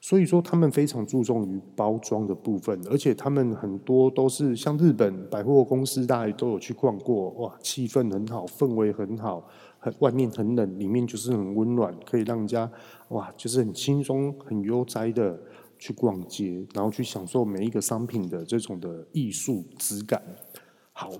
[0.00, 9.44] 所以说，他们非常注重于包装的部分，而且他们很多都是像日本百货公司，大家都有去逛过，哇，气氛很好，氛围很好，
[9.80, 12.70] 很外面很冷，里面就是很温暖，可以让人家
[13.08, 15.36] 哇，就是很轻松、很悠哉的
[15.80, 20.22] 去逛街，然后去享受每一个商品的这种的艺术质感。
[20.92, 21.10] 好，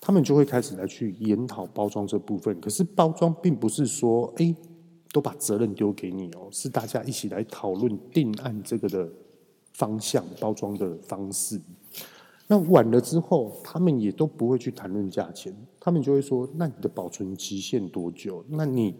[0.00, 2.60] 他们就会开始来去研讨包装这部分。
[2.60, 4.54] 可是包装并不是说，哎。
[5.12, 9.08] 都把责任丢给你哦，是大家一起来讨论定案这个的
[9.72, 11.60] 方向、包装的方式。
[12.46, 18.44] 那晚了之后，他们也都不会去谈论价钱，他们就会说：“那你的保存期限多久？
[18.48, 18.94] 那你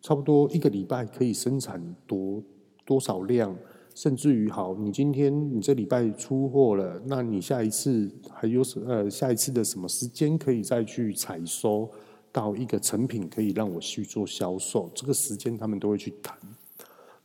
[0.00, 2.42] 差不多一个礼拜可以生产多
[2.84, 3.54] 多少量？
[3.94, 11.88] 甚至于，好，你今天你这礼拜出货了，那你下一次还有什呃下一次的什么时间可以再去采收？”
[12.34, 16.36] 到一个成品可以让我去做销售，这个时间他们都会去谈。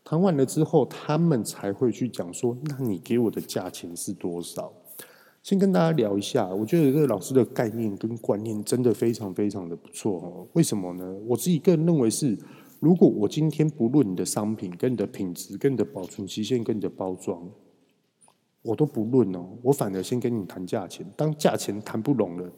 [0.04, 4.72] 谈完了之后，他们才会去讲说：“那你给我的价钱是多少？”
[5.42, 10.48] 先跟大家聊一下，我觉得这个老师的概念跟观念真的非常非常的不错哦。
[10.54, 11.16] 为什么呢？
[11.26, 12.38] 我自己个人认为是，
[12.80, 17.50] 如果我今天不论你的商品、跟你的品质、跟你的保存期限、跟你的包装，
[18.62, 21.04] 我都不论哦，我反而先跟你谈价钱。
[21.18, 22.52] 当价钱谈不拢了，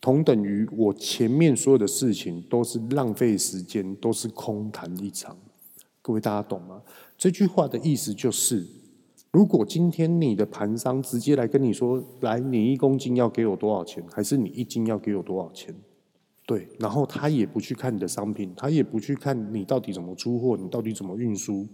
[0.00, 5.36] 同等于我前面所有的事情都是浪费时间，都是空谈一场。
[6.00, 6.82] 各位大家懂吗？
[7.18, 8.66] 这句话的意思就是，
[9.30, 15.74] 如果今天你的盘商直接来跟你说，来，你一公斤要给我多少钱，还是你一斤要给我多少钱？
[16.46, 21.68] 对，然后他也不去看你的商品，他也不去看你到底怎么出货，你到底怎么运输，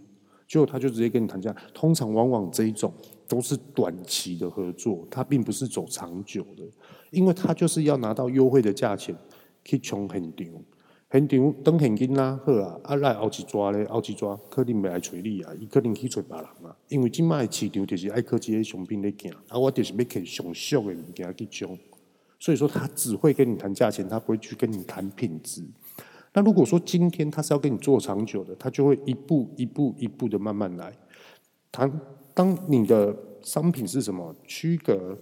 [0.47, 1.55] 结果他就直接跟你谈价。
[1.75, 2.93] 通常往往这一种
[3.27, 6.63] 都是短期的合作，他并不是走长久的，
[7.11, 9.17] 因为他就是要拿到优惠的价钱
[9.65, 10.47] 去冲现场，
[11.11, 21.79] 现场等现金啦，好啊，啊来后一抓咧，后一抓肯定袂来找你啊，伊肯定去找别人啊，因为今卖市场就是爱靠这些商品来行，啊我就是要摕上俗的物件去抢。
[22.39, 25.65] 所以说，他只会跟你谈价钱，他不会去跟你谈品质。
[26.37, 30.93] 那如果说今天他是要跟你做长久的，他就会一步一步一步的慢慢来
[31.73, 31.91] 谈。
[32.35, 35.17] 当你的商品是什么区隔、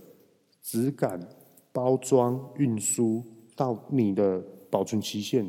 [0.60, 1.20] 质感、
[1.70, 3.22] 包装、运输
[3.54, 5.48] 到你的保存期限，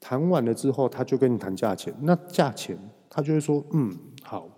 [0.00, 1.94] 谈完了之后，他就跟你谈价钱。
[2.00, 2.78] 那价钱，
[3.10, 4.48] 他就会说：“嗯，好。”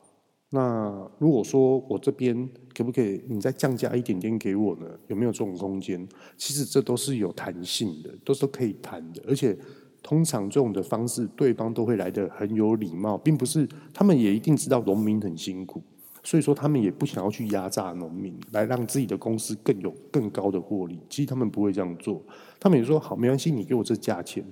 [0.51, 4.86] 那如果说我这边可不可以你再降价一点点给我呢？
[5.09, 6.09] 有没有这种空间？
[6.36, 9.20] 其实这都是有弹性的，都是可以谈的。
[9.26, 9.59] 而且
[10.03, 15.82] 通常这种的方式，对方都会来得很有礼貌，并不是他们也一定知道农民很辛苦，
[16.22, 21.01] 所以说他们也不想要去压榨农民，来让自己的公司更有更高的获利。
[21.09, 22.22] 其实他们不会这样做，
[22.61, 24.44] 他们也说好，没关系，你给我这价钱，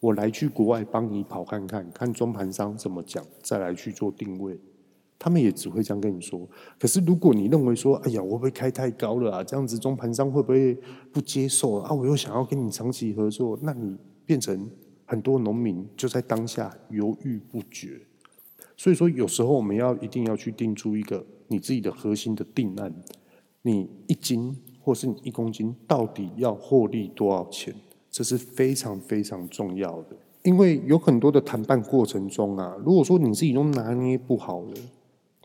[0.00, 4.58] 我来去国外帮你跑看看，看中盘商怎么讲，再来去做定位。
[5.18, 6.40] 他们也只会这样跟你说。
[6.80, 9.44] 可是如果你认为说，哎呀，我会不会开太高了啊？
[9.44, 10.76] 这样子中盘商会不会
[11.12, 11.92] 不接受啊？
[11.92, 14.68] 我又想要跟你长期合作，那你变成
[15.12, 18.00] 很多农民就在当下犹豫不决。
[18.78, 22.90] 所以说，有时候我们要一定要去定出一个你自己的核心的定案。
[23.60, 27.74] 你一斤或是你一公斤到底要获利多少钱？
[28.10, 30.16] 这是非常非常重要的。
[30.44, 34.74] 因为有很多的谈判过程中啊，如果说你自己都拿捏不好了。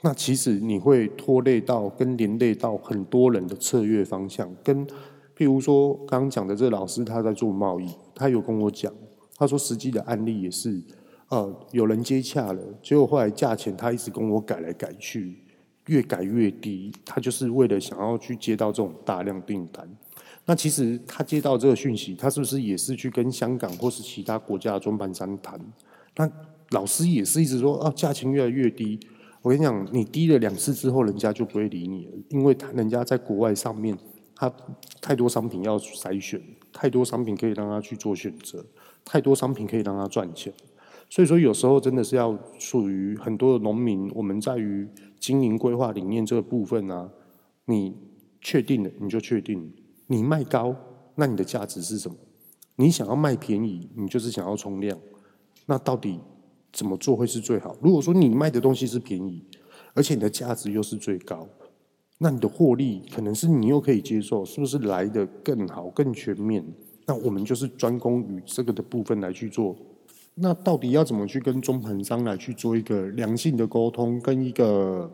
[0.02, 4.88] 那其实你会拖累到跟连累到很多人的策略方向，跟
[5.36, 8.94] 譬如说刚刚讲的这老师他在做贸易，他有跟我讲，
[9.38, 10.82] 他说实际的案例也是，
[11.30, 15.38] 呃，有人接洽了，结果后来价钱他一直跟我改来改去，
[15.88, 19.88] 越改越低，他就是为了想要去接到这种大量订单。
[20.46, 25.60] 那其实他接到这个讯息，他是不是也是去跟香港或是其他国家的中盘商谈？
[26.16, 26.30] 那
[26.72, 29.00] 老师也是一直说，啊，价钱越来越低。
[29.42, 33.98] 我跟你讲，你低了两次之后，人家就不会理你了，因为他人家在国外上面，
[34.36, 34.52] 他
[35.00, 36.42] 太多商品要筛选，
[36.74, 38.66] 太多商品可以让他去做选择，
[39.08, 40.54] 太多商品可以让他赚钱。
[41.10, 44.86] 所以说，有时候真的是要属于很多的农民，我们在于
[45.18, 47.10] 经营规划理念这个部分啊，
[47.66, 47.96] 你
[48.42, 49.74] 确定了你就确定，
[50.08, 50.76] 你卖高，
[51.16, 52.18] 那你的价值是什么？
[52.76, 55.00] 你想要卖便宜，你就是想要冲量，
[55.66, 56.20] 那到底？
[56.74, 57.76] 怎么做会是最好？
[57.82, 59.44] 如果说你卖的东西是便宜，
[59.96, 61.48] 而且你的价值又是最高，
[62.20, 66.64] 那你的获利可能是你又可以接受，是不是来得更好、更全面？
[67.08, 69.76] 那我们就是专攻于这个的部分来去做。
[70.36, 75.12] 那到底要怎么去跟中盘商来去做一个良性的沟通，跟一个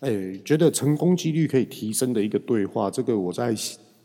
[0.00, 2.90] 诶觉得成功几率可以提升的一个对话？
[2.90, 3.54] 这个我在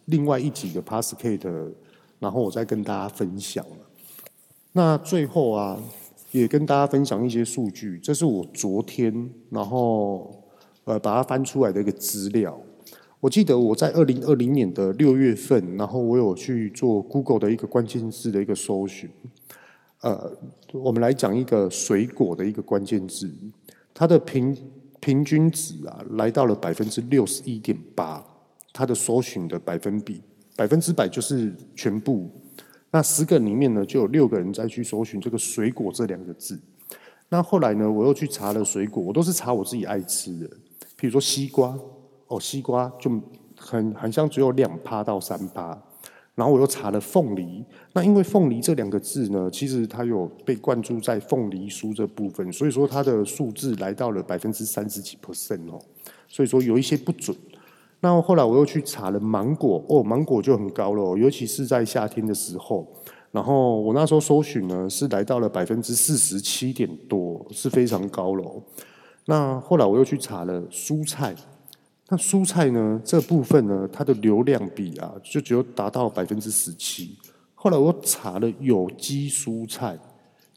[0.06, 1.72] 另外一集的 Podcast，
[2.20, 3.66] 然后我再跟大家分享。
[4.74, 5.82] 那最后啊。
[6.32, 10.34] 也跟大家分享一些数据，这是我昨天然后
[10.86, 12.58] 呃把它翻出来的一个资料。
[13.22, 19.08] 我记得我在二零二零年的六月份，然后我有去做 Google 的一个关键字的一个搜寻。
[20.02, 20.36] 呃，
[20.74, 23.32] 我们来讲一个水果的一个关键字，
[23.94, 24.58] 它的平
[25.00, 28.26] 平均值啊来到了百分之六十一点八，
[28.74, 30.24] 它的搜寻的百分比
[30.56, 32.28] 百分之百就是全部。
[32.90, 36.60] 那十个里面呢，就有六个人在去搜寻这个“水果”这两个字。
[37.30, 40.50] 那后来呢，我又去查了水果，我都是查我自己爱吃的，
[40.98, 41.78] 比如说西瓜，
[42.32, 43.12] 哦，西瓜就
[43.56, 45.78] 很很像只有两趴到三趴。
[46.34, 47.64] 然后我又查了凤梨，
[47.94, 55.78] 那因为凤梨这两个字呢，其实它有被灌注在凤梨酥这部分，所以说它的数字来到了百分之三十几 percent 哦，
[56.30, 57.36] 所以说有一些不准。
[58.00, 62.88] 那后来我又去查了芒果，哦，芒果就很高了，尤其是在夏天的时候。
[63.32, 68.44] 然后我那时候搜寻呢，是来到了百分之四十七点多，是非常高了。
[69.26, 71.36] 那后来我又去查了蔬菜，
[72.12, 77.18] 那蔬菜呢这部分呢，它的流量比啊，就只有达到百分之十七。
[77.56, 79.98] 后来我查了有机蔬菜，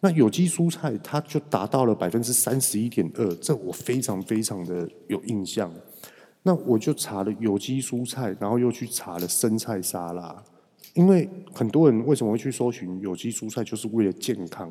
[0.01, 5.73] 那有机蔬菜它就达到了百分之三十一点二，这我非常非常的有印象。
[6.43, 10.43] 那我就查了有机蔬菜，然后又去查了生菜沙拉，
[10.95, 14.69] 因为很多人为什么会去搜寻有机蔬菜，就是为了健康。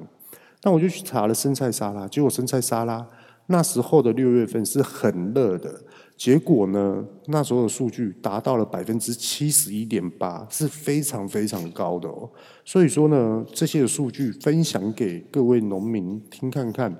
[0.63, 3.07] 那我就去查了生菜沙拉，结果生菜沙拉
[3.47, 5.81] 那时候的六月份是很热的，
[6.23, 12.29] 结果呢，那时候的数据达到了百分之七十一点八，是非常非常高的哦。
[12.63, 16.97] 所以说呢，这些的数据分享给各位农民听看看。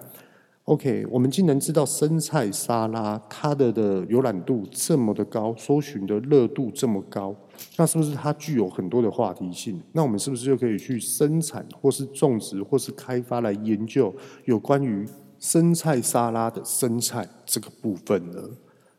[0.66, 7.34] OK，我们既然知道生菜沙拉它的的浏览度这么的高，搜寻的热度这么高。
[7.78, 9.82] 那是不是它具有很多的话题性？
[9.94, 14.14] 那我们是不是就可以去生产，或是种植，或是开发来研究
[14.44, 15.08] 有关于
[15.40, 18.42] 生菜沙拉的生菜这个部分呢？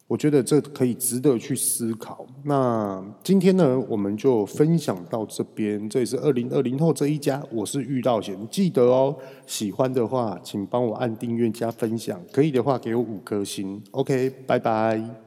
[0.06, 2.26] 我觉得这可以值得去思考。
[2.44, 5.88] 那今天呢，我们就分享到这边。
[5.88, 8.36] 这也是二零二零后这一家，我是遇到贤。
[8.50, 13.82] 记得哦，喜欢的话请帮我按订阅加分享，可以的话给我五颗星。
[13.92, 15.23] OK，拜拜。